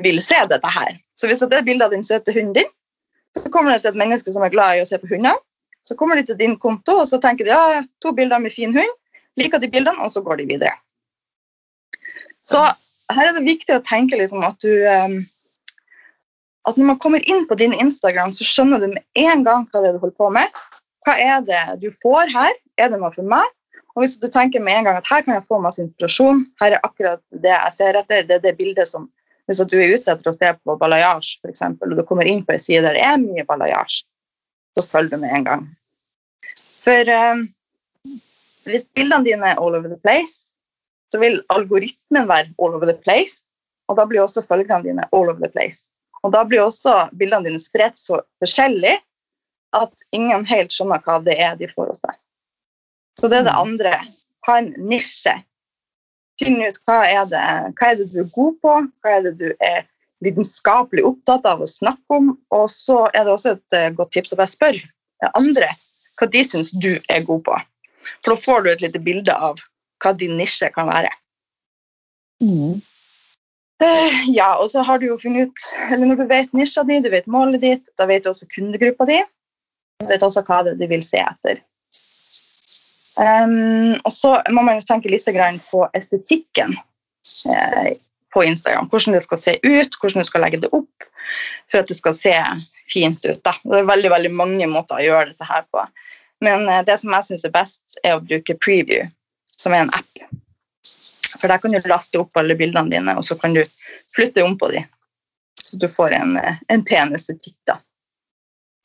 [0.00, 0.96] vil se dette her.
[1.18, 2.70] Så hvis det er bilde av den søte hunden din,
[3.36, 5.36] så kommer det til et menneske som er glad i å se på hunder.
[5.84, 8.72] Så kommer de til din konto, og så tenker de ja, to bilder med fin
[8.76, 8.96] hund,
[9.40, 10.74] liker de bildene, og så går de videre.
[12.46, 12.62] Så
[13.12, 15.18] her er det viktig å tenke liksom at du em,
[16.68, 19.82] at når man kommer inn på din Instagram, så skjønner du med en gang hva
[19.82, 20.60] det er du holder på med.
[21.02, 22.54] Hva er det du får her?
[22.78, 23.48] Er det noe for meg?
[23.92, 26.76] Og hvis du tenker med en gang at her kan jeg få masse inspirasjon, her
[26.76, 29.10] er akkurat det jeg ser etter, det er det bildet som
[29.50, 32.54] Hvis du er ute etter å se på balayage, eksempel, og du kommer inn på
[32.54, 34.04] en side der det er mye balayage,
[34.78, 35.64] så følger du med en gang.
[36.84, 37.42] For eh,
[38.70, 40.54] hvis bildene dine er all over the place,
[41.10, 43.48] så vil algoritmen være all over the place,
[43.90, 45.90] og da blir også følgene dine all over the place.
[46.22, 48.96] Og da blir også bildene dine spredt så forskjellig
[49.76, 52.18] at ingen helt skjønner hva det er de får hos deg.
[53.20, 53.94] Så det er det andre.
[54.46, 55.34] Ha en nisje.
[56.40, 57.40] Finn ut hva er, det,
[57.78, 59.84] hva er det du er god på, hva er det du er
[60.22, 62.32] lidenskapelig opptatt av å snakke om.
[62.54, 65.68] Og så er det også et eh, godt tips å bare spørre andre
[66.18, 67.58] hva de syns du er god på.
[68.22, 69.60] For da får du et lite bilde av
[70.02, 71.10] hva din nisje kan være.
[72.42, 72.80] Eh,
[74.30, 77.10] Ja, og så har du jo funnet ut eller Når du vet nisja di, du
[77.10, 79.18] vet målet ditt, da vet du også kundegruppa di.
[80.02, 81.62] Du vet også hva du vil se etter.
[83.20, 85.26] Um, og så må man jo tenke litt
[85.68, 86.72] på estetikken
[87.52, 87.98] eh,
[88.32, 88.88] på Instagram.
[88.88, 91.08] Hvordan det skal se ut, hvordan du skal legge det opp
[91.70, 92.34] for at det skal se
[92.88, 93.42] fint ut.
[93.44, 93.52] Da.
[93.62, 95.84] Det er veldig, veldig mange måter å gjøre dette her på.
[96.42, 99.10] Men eh, det som jeg syns er best, er å bruke Preview,
[99.56, 100.24] som er en app.
[101.40, 103.62] For der kan du laste opp alle bildene dine, og så kan du
[104.16, 104.86] flytte om på dem.
[105.62, 107.78] Så du får en, eh, en pen estetikk, da.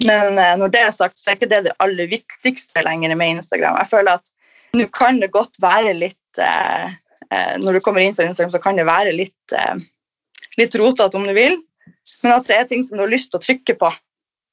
[0.05, 3.37] Men eh, når det er sagt, så er ikke det det aller viktigste lenger med
[3.37, 3.79] Instagram.
[3.81, 4.33] Jeg føler at
[4.77, 6.97] nå kan det godt være litt eh,
[7.31, 9.79] eh, Når du kommer inn på Instagram, så kan det være litt, eh,
[10.59, 11.57] litt rotete om du vil,
[12.23, 13.91] men at det er ting som du har lyst til å trykke på.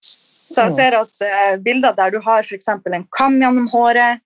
[0.04, 2.68] Så jeg ser at eh, bilder der du har f.eks.
[2.70, 4.22] en kam gjennom håret,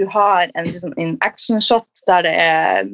[0.00, 2.86] du har en, liksom, en action-shot der det er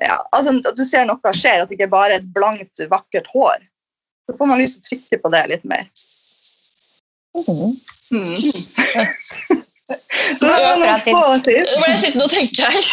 [0.00, 3.28] ja, altså At du ser noe skjer, at det ikke bare er et blankt, vakkert
[3.30, 3.60] hår.
[4.26, 5.84] Så får man lyst til å trykke på det litt mer.
[8.12, 9.61] Mm.
[9.90, 11.58] Så det var noen få til.
[11.66, 12.82] Nå ble jeg sittende og tenke her.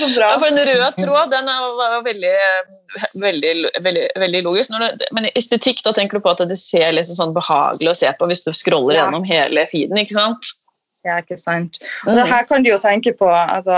[0.00, 0.26] Så bra.
[0.32, 2.32] Ja, for En rød tråd den er, var veldig,
[3.22, 3.52] veldig,
[3.86, 4.68] veldig, veldig logisk.
[4.74, 7.98] Når det, men estetikk, da tenker du på at det ser liksom sånn behagelig å
[8.02, 9.00] se på hvis du scroller Ja.
[9.04, 9.96] gjennom hele feeden.
[10.02, 10.42] ikke sant?
[11.06, 11.72] Ja, ikke sant.
[12.06, 13.76] Og det her kan du jo tenke på altså,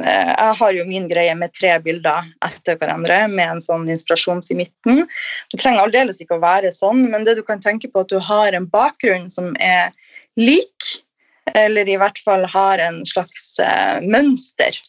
[0.00, 4.56] Jeg har jo min greie med tre bilder etter hverandre med en sånn inspirasjons i
[4.62, 5.02] midten.
[5.52, 8.16] Det trenger aldeles ikke å være sånn, men det du kan tenke på at du
[8.22, 9.92] har en bakgrunn som er
[10.40, 10.88] lik,
[11.52, 14.80] eller i hvert fall har en slags eh, mønster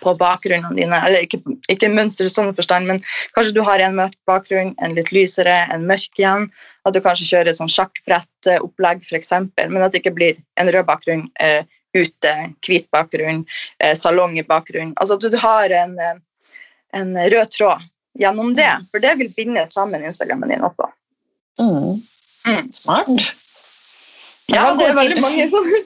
[0.00, 1.00] på bakgrunnene dine.
[1.06, 3.02] Eller ikke, ikke mønster i sånn forstand, men
[3.36, 6.46] kanskje du har en mørk bakgrunn, en litt lysere, en mørk igjen.
[6.82, 10.88] At du kanskje kjører et sånn sjakkbrettopplegg, f.eks., men at det ikke blir en rød
[10.88, 11.62] bakgrunn eh,
[11.94, 12.32] ute,
[12.66, 13.44] hvit bakgrunn,
[13.78, 14.94] eh, salong i bakgrunn.
[14.98, 16.16] Altså at du har en, eh,
[16.98, 17.86] en rød tråd
[18.18, 20.90] gjennom det, for det vil binde sammen Instagrammen din også.
[21.60, 22.02] Mm.
[22.48, 22.72] Mm.
[22.74, 23.30] Smart.
[24.50, 25.78] Ja, det er veldig mange sånne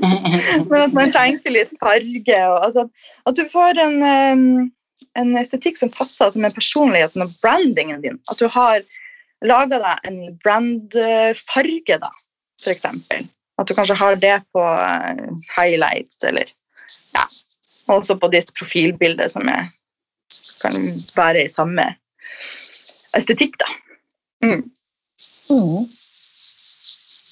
[0.70, 2.86] Men at man tenker litt farge, og altså,
[3.30, 4.02] at du får en,
[5.16, 8.18] en estetikk som passer som er personligheten og brandingen din.
[8.32, 8.82] At du har
[9.46, 12.10] laga deg en brandfarge, da,
[12.60, 13.28] for eksempel.
[13.60, 16.48] At du kanskje har det på eh, highlights, eller
[17.14, 17.26] ja,
[17.92, 19.68] også på ditt profilbilde, som er,
[20.62, 20.76] kan
[21.16, 21.90] være i samme
[23.16, 23.70] estetikk, da.
[24.44, 24.62] Mm.
[25.50, 25.88] Mm.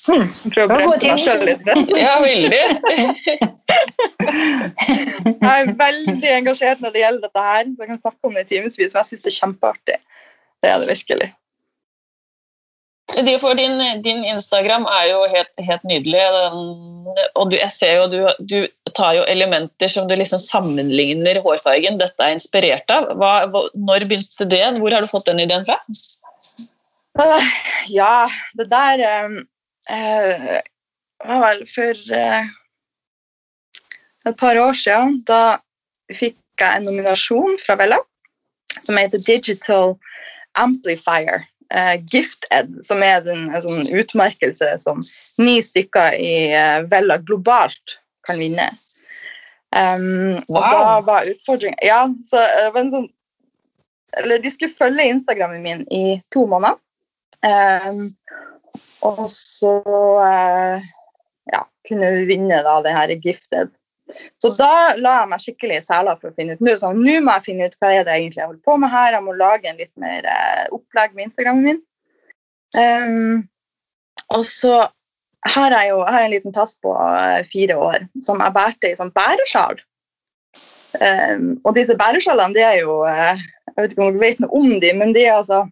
[0.08, 0.24] Hmm.
[0.54, 1.66] Prøv å bremse meg sjøl litt.
[1.98, 2.62] Ja, veldig.
[5.28, 7.68] Jeg er veldig engasjert når det gjelder dette her.
[7.68, 9.98] Jeg kan snakke om det i timevis, men jeg syns det er kjempeartig.
[10.62, 11.28] Det er det virkelig.
[13.08, 16.20] For din, din Instagram er jo helt, helt nydelig.
[17.40, 21.96] Og du, jeg ser jo du, du tar jo elementer som du liksom sammenligner hårfargen.
[22.02, 23.08] Dette er inspirert av.
[23.16, 24.62] Hva, hva, når begynte det?
[24.76, 25.80] Hvor har du fått den ideen fra?
[27.18, 27.48] Øh,
[27.88, 29.30] Ja, det der eh,
[29.96, 30.60] eh,
[31.24, 32.44] var vel for eh,
[34.26, 35.22] et par år siden.
[35.24, 35.58] Da
[36.12, 37.98] fikk jeg en nominasjon fra Vella
[38.82, 39.96] som heter Digital
[40.54, 41.46] Amplifier.
[41.74, 45.00] Eh, Gifted, som er en, en sånn utmerkelse som
[45.42, 48.68] ni stykker i eh, Vella globalt kan vinne.
[49.76, 53.08] Um, Og da var utfordringen Ja, så det var en sånn
[54.16, 56.78] Eller de skulle følge Instagrammen min i to måneder.
[57.44, 58.06] Um,
[59.04, 59.74] og så
[60.24, 60.86] eh,
[61.52, 63.76] ja, kunne vi vinne da, det her Gifted.
[64.42, 67.02] Så da la jeg meg skikkelig i sela for å finne ut Nå Så sånn,
[67.04, 69.16] nå må jeg finne ut hva er det egentlig jeg holder på med her.
[69.16, 71.82] Jeg må lage en litt mer eh, opplegg med Instagrammen min.
[72.76, 73.44] Um,
[74.36, 74.74] og så
[75.48, 78.90] har jeg jo jeg har en liten tass på eh, fire år som jeg bærte
[78.90, 79.80] i sånn bæresjal.
[80.98, 83.40] Um, og disse bæresjalene, de er jo eh,
[83.74, 85.66] Jeg vet ikke om dere vet noe om de, men de er altså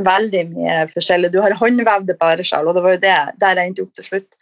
[0.00, 1.32] veldig mye forskjellig.
[1.34, 4.38] Du har håndvevde bæresjal, og det var jo det der jeg endte opp til slutt.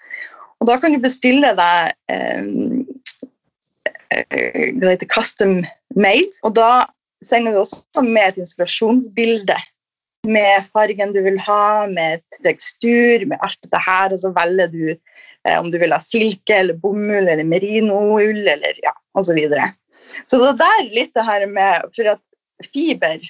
[0.58, 2.84] Og da kan du bestille deg um,
[4.10, 5.60] eh, det heter custom
[5.94, 6.88] made, og da
[7.24, 9.56] sender du også med et inspirasjonsbilde
[10.26, 14.84] med fargen du vil ha, med tekstur, med alt dette her, og så velger du
[14.90, 19.38] eh, om du vil ha silke eller bomull eller merinoull eller ja, osv.
[19.38, 19.62] Så,
[20.30, 23.22] så det der litt det her med For at fiber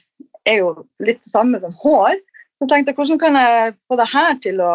[0.49, 0.73] er jo
[1.05, 2.17] litt det samme som hår.
[2.59, 4.73] Så tenkte jeg hvordan kan jeg få det her til å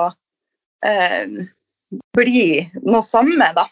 [0.86, 1.42] eh,
[2.18, 3.68] bli noe samme, da.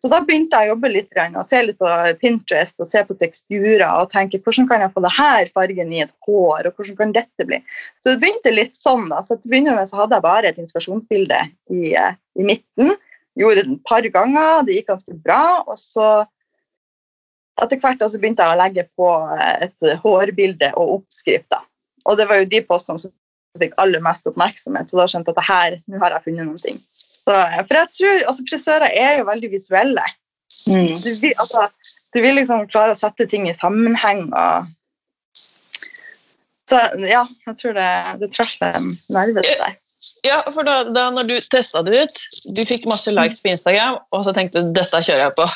[0.00, 1.88] Så da begynte jeg å jobbe litt og se litt på
[2.22, 6.00] Pinterest og se på teksturer og tenke hvordan kan jeg få det her fargen i
[6.06, 7.58] et hår, og hvordan kan dette bli.
[8.00, 9.10] Så det begynte litt sånn.
[9.12, 11.42] da, så til med så hadde jeg bare et inspirasjonsbilde
[11.76, 12.94] i, eh, i midten.
[13.36, 15.42] Gjorde det et par ganger, det gikk ganske bra.
[15.68, 16.08] Og så
[17.60, 21.60] etter hvert så begynte jeg å legge på eh, et hårbilde og oppskrifter.
[22.08, 23.12] Og det var jo de postene som
[23.60, 26.60] fikk aller mest oppmerksomhet, så da skjønte jeg at her, nå har jeg funnet noen
[26.62, 26.78] ting.
[27.30, 27.38] Så,
[27.68, 30.06] for jeg tror, altså Frisører er jo veldig visuelle.
[30.66, 30.88] Mm.
[30.90, 31.68] Du vil, altså,
[32.10, 34.26] du vil liksom klare å sette ting i sammenheng.
[34.34, 34.66] og
[36.70, 39.78] så ja, jeg tror det, det treffer en nerve der.
[40.24, 42.20] Ja, for da, da når du testa det ut,
[42.56, 45.46] du fikk masse likes på Instagram, og så tenkte du dette kjører jeg på.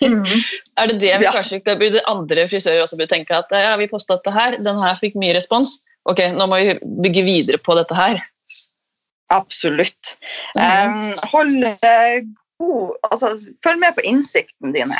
[0.80, 1.32] Er det det vi Ja.
[1.34, 4.80] kanskje det burde andre frisører også burde tenke at ja, vi posta dette her, den
[4.82, 5.80] her fikk mye respons.
[6.06, 8.20] Ok, nå må vi bygge videre på dette her.
[9.34, 10.18] Absolutt.
[10.54, 11.00] Um,
[11.32, 12.22] hold eh,
[12.58, 13.32] god altså,
[13.64, 14.98] Følg med på innsikten dine.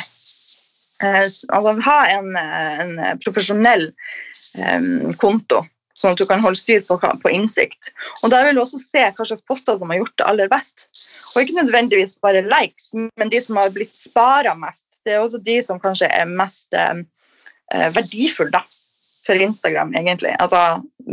[1.05, 3.90] Uh, altså, ha en, eh, en profesjonell
[4.57, 5.61] um, konto,
[5.96, 7.92] sånn at du kan holde styr på, på innsikt.
[8.24, 10.88] Og Der vil du også se hva slags poster som har gjort det aller best.
[11.34, 14.88] Og ikke nødvendigvis bare likes, men de som har blitt spara mest.
[15.07, 17.05] Det er også de som kanskje er mest um,
[17.70, 18.51] verdifulle.
[18.57, 18.64] da.
[19.27, 20.33] For Instagram, egentlig.
[20.43, 20.61] Altså,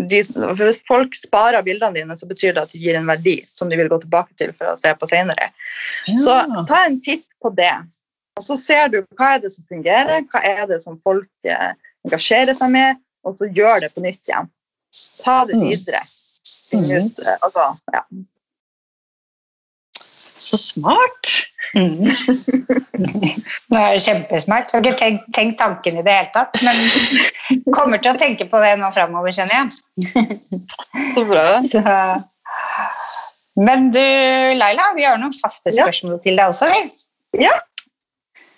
[0.10, 0.22] de,
[0.60, 3.78] hvis folk sparer bildene dine, så betyr det at de gir en verdi som de
[3.80, 5.50] vil gå tilbake til for å se på senere.
[6.22, 6.38] Så
[6.70, 7.74] ta en titt på det.
[8.40, 11.74] Og så ser du hva er det som fungerer, hva er det som folk eh,
[12.08, 14.50] engasjerer seg med, og så gjør det på nytt igjen.
[15.24, 15.68] Ta det Mm.
[15.70, 16.02] videre.
[16.70, 18.02] Finn ut, eh, altså, ja.
[20.38, 21.43] Så smart.
[21.74, 22.04] Mm.
[23.72, 24.74] Nå er det kjempesmart.
[24.74, 28.48] Jeg har ikke tenkt, tenkt tanken i det hele tatt, men kommer til å tenke
[28.52, 29.68] på det nå framover, kjenner jeg.
[31.16, 31.46] Så bra.
[31.68, 31.82] Så.
[33.64, 34.02] Men du,
[34.60, 35.86] Laila, vi har noen faste Ja.
[35.88, 36.70] spørsmål til deg også.
[37.38, 37.50] Vi.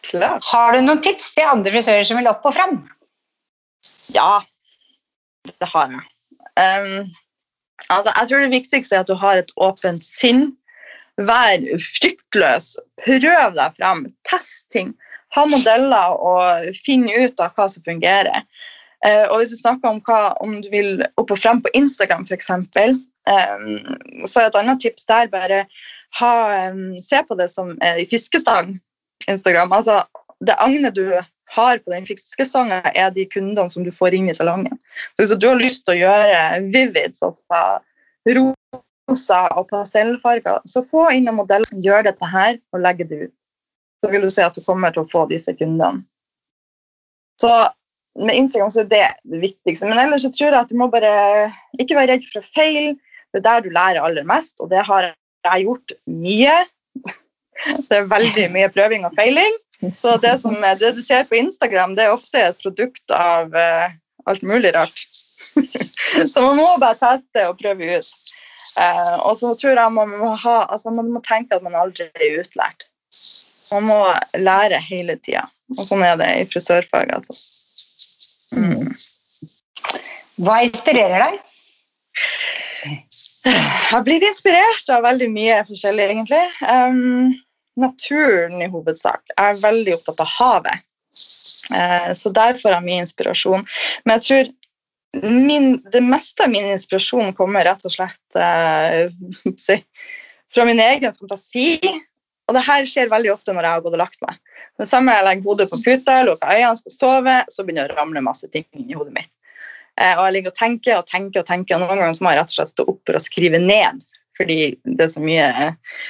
[0.06, 0.44] Klart.
[0.52, 2.78] Har du noen tips til andre frisører som vil opp og fram?
[4.14, 4.42] Ja,
[5.46, 6.04] det har jeg.
[6.56, 7.10] Um,
[7.90, 10.54] altså, jeg tror det viktigste er at du har et åpent sinn.
[11.22, 12.76] Vær fryktløs.
[13.06, 14.06] Prøv deg fram.
[14.28, 14.94] Test ting.
[15.36, 18.46] Ha modeller og finn ut av hva som fungerer.
[19.06, 22.26] Eh, og hvis du snakker om hva, om du vil opp og frem på Instagram
[22.26, 25.66] f.eks., um, så er et annet tips der bare
[26.20, 26.34] ha,
[26.72, 28.78] um, se på det som er i fiskestang.
[29.30, 29.74] Instagram.
[29.76, 30.02] Altså,
[30.46, 31.06] det agnet du
[31.56, 34.80] har på den fiskestangen, er de kundene som du får inn i salongen.
[35.16, 37.62] Så hvis du har lyst til å gjøre vivids, altså
[39.10, 43.22] rosa og pastellfarger, så få inn en modell som gjør dette her, og legge det
[43.28, 43.34] ut.
[44.04, 46.06] Så vil du se at du kommer til å få disse kundene.
[47.42, 47.52] Så
[48.16, 49.90] med Instagram så er det det viktigste.
[49.90, 51.50] Men ellers så tror jeg at du må bare
[51.82, 52.96] ikke være redd for å feile.
[53.34, 56.56] Det er der du lærer aller mest, og det har jeg gjort mye.
[57.88, 59.54] Det er veldig mye prøving og feiling.
[59.96, 63.94] Så det, som, det du ser på Instagram, det er ofte et produkt av eh,
[64.28, 65.00] alt mulig rart.
[66.32, 68.36] så man må bare teste og prøve ut.
[68.82, 72.10] Eh, og så tror jeg man må, ha, altså man må tenke at man aldri
[72.14, 72.88] er utlært.
[73.72, 74.00] Man må
[74.38, 75.46] lære hele tida.
[75.74, 77.34] Og sånn er det i frisørfaget, altså.
[78.56, 78.92] Mm.
[80.46, 81.40] Hva inspirerer deg?
[83.46, 86.44] Jeg blir inspirert av veldig mye forskjellig, egentlig.
[86.66, 87.34] Um,
[87.80, 89.24] naturen i hovedsak.
[89.34, 90.86] Jeg er veldig opptatt av havet.
[91.72, 93.66] Uh, så der får jeg mye inspirasjon.
[94.06, 94.54] Men jeg tror
[95.24, 99.08] min, det meste av min inspirasjon kommer rett og slett eh,
[100.54, 101.80] fra min egen fantasi.
[102.46, 104.38] Og det her skjer veldig ofte når jeg har gått og lagt meg.
[104.78, 108.04] Det samme jeg legger hodet på puta, lukker øynene, skal sove, så begynner det å
[108.04, 109.32] ramle masse ting i hodet mitt.
[109.96, 112.34] Eh, og jeg ligger og tenker og tenker, og tenker, og noen ganger så må
[112.34, 114.04] jeg rett og slett stå opp for å skrive ned,
[114.38, 116.02] fordi det er så mye eh,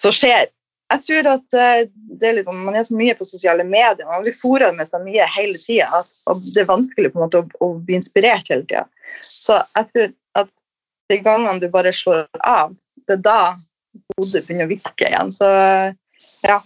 [0.00, 0.48] som skjer.
[0.88, 1.82] Jeg tror at eh,
[2.20, 5.00] det er liksom, man er så mye på sosiale medier, man blir fôrer med så
[5.02, 8.64] mye hele tida, og det er vanskelig på en måte å, å bli inspirert hele
[8.64, 8.86] tida.
[9.24, 10.14] Så jeg tror
[10.44, 10.52] at
[11.12, 12.72] de gangene du bare slår av,
[13.08, 13.40] det er da
[14.14, 15.32] hodet begynner å virke igjen.
[15.34, 15.48] Så
[16.46, 16.58] ja.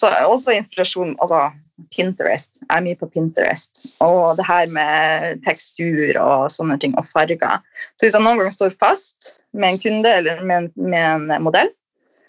[0.00, 1.50] Så også inspirasjon altså
[1.94, 2.58] Pinterest.
[2.60, 3.82] Jeg er mye på Pinterest.
[4.04, 7.60] Og det her med tekstur og sånne ting, og farger.
[7.96, 11.72] Så hvis jeg noen gang står fast med en kunde eller med med en modell,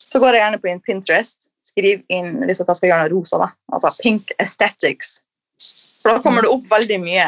[0.10, 3.50] så går jeg gjerne på Pinterest, skriver inn hvis jeg skal gjøre noe rosa, da.
[3.76, 5.20] altså pink aesthetics.
[6.02, 7.28] For da kommer det opp veldig mye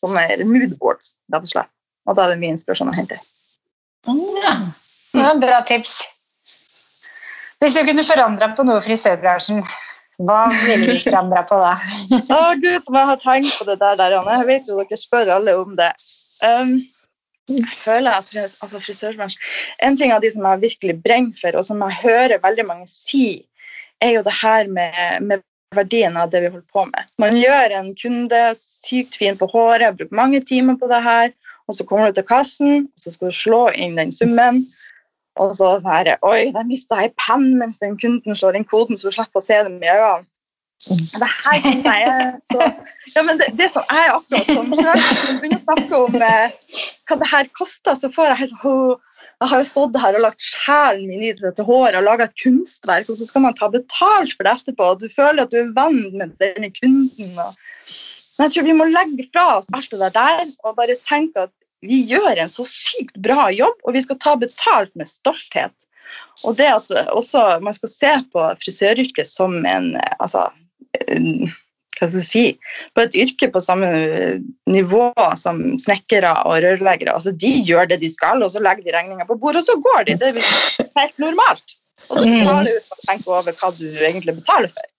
[0.00, 1.72] sånne moodboards, rett og slett.
[2.06, 3.18] Og da er det mye inspirasjon å hente.
[4.06, 4.54] Ja.
[5.16, 5.98] Det bra tips.
[7.62, 9.62] Hvis du kunne forandra på noe i frisørbransjen,
[10.24, 11.72] hva ville du forandra på da?
[12.36, 14.36] Å gud, som jeg har tenkt på det der, der Anne.
[14.40, 15.90] Jeg vet jo dere spør alle om det.
[16.44, 16.76] Um,
[17.48, 19.42] jeg føler at altså frisørbransjen
[19.86, 22.88] En ting av de som jeg virkelig brenner for, og som jeg hører veldig mange
[22.90, 23.46] si,
[24.02, 25.44] er jo det her med, med
[25.74, 27.08] verdien av det vi holder på med.
[27.22, 31.32] Man gjør en kunde sykt fin på håret, bruker mange timer på det her,
[31.66, 34.64] og så kommer du til kassen, og så skal du slå inn den summen.
[35.36, 38.96] Og så sånn her, Oi, der mista jeg penn mens den kunden slår inn koden,
[38.96, 40.24] så du slipper å se dem i øynene.
[40.86, 42.66] Det her jeg er så
[43.16, 46.18] Ja, men det, det som jeg er akkurat sånn selv, når begynner å snakke om
[46.28, 46.76] eh,
[47.08, 48.92] hva det her koster, så får jeg helt sånn
[49.42, 52.36] Jeg har jo stått her og lagt sjelen min i dette håret og laga et
[52.42, 55.58] kunstverk, og så skal man ta betalt for det etterpå, og du føler at du
[55.60, 57.34] er venn med denne kunden.
[57.34, 57.58] Og...
[58.36, 61.54] Men jeg tror vi må legge fra oss alt det der og bare tenke at
[61.84, 65.74] vi gjør en så sykt bra jobb, og vi skal ta betalt med stolthet.
[66.46, 70.46] Og det at også man skal se på frisøryrket som en eh, altså,
[71.96, 72.44] hva skal jeg si,
[72.92, 73.88] på et yrke på samme
[74.68, 75.08] nivå
[75.40, 77.14] som snekkere og rørleggere.
[77.14, 79.78] Altså, de gjør det de skal, og så legger de regninga på bordet, og så
[79.80, 80.18] går de.
[80.20, 81.76] Det er helt normalt.
[82.10, 84.92] Og da tar du å tenke over hva du egentlig betaler for.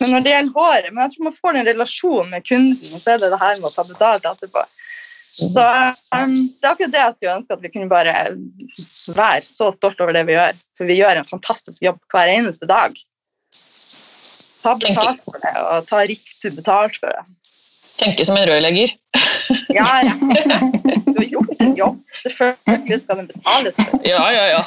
[0.00, 3.02] Men når det gjelder håret, men jeg tror man får en relasjon med kunden, og
[3.02, 4.64] så er det det her med å ta betalt etterpå.
[5.30, 8.14] Så um, det er akkurat det jeg skulle ønske at vi kunne bare
[9.14, 10.58] være så stolt over det vi gjør.
[10.78, 12.96] For vi gjør en fantastisk jobb hver eneste dag.
[14.62, 17.22] Ta betalt for det, og ta riktig betalt for det.
[18.00, 18.88] Tenke som en rørlegger.
[19.68, 20.14] Ja, ja.
[21.04, 21.98] Du har gjort din jobb.
[22.22, 23.98] Selvfølgelig skal den betales for.
[24.08, 24.62] Ja, ja, ja.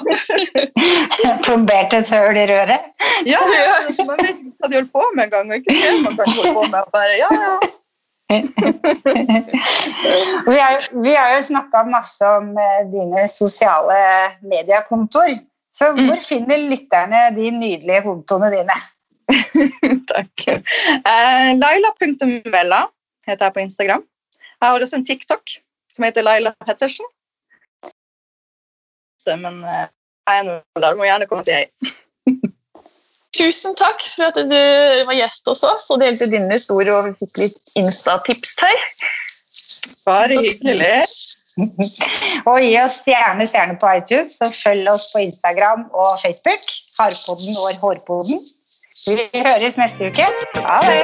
[1.46, 2.82] Plombert et høl i røret.
[3.26, 5.46] Ja, ja, så Man vet ikke hva de holder på med engang.
[5.58, 6.80] Ikke det man kan holde på med.
[6.82, 7.54] og Bare, ja, ja.
[10.48, 13.98] Vi har, vi har jo snakka masse om eh, dine sosiale
[14.42, 15.36] mediekontoer.
[15.74, 18.76] Så hvor finner lytterne de nydelige kontoene dine?
[20.12, 20.46] Takk.
[21.04, 22.86] Uh, Laila.mella
[23.28, 24.04] heter jeg på Instagram.
[24.62, 25.58] Jeg har også en TikTok
[25.94, 27.06] som heter Laila Pettersen.
[29.24, 29.86] Så, Men uh,
[30.28, 30.98] jeg er nå der.
[31.00, 31.68] Må gjerne komme og si hei.
[33.34, 34.60] Tusen takk for at du
[35.08, 38.84] var gjest hos oss og delte din historie og vi fikk litt Insta-tips her.
[40.06, 41.06] Bare hyggelig.
[42.50, 46.66] Og gi oss stjerne, stjerne på iTunes, og følg oss på Instagram og Facebook.
[46.98, 48.42] Harpoden og Hårpodden.
[49.08, 50.26] Vi høres neste uke.
[50.56, 51.04] Ha det!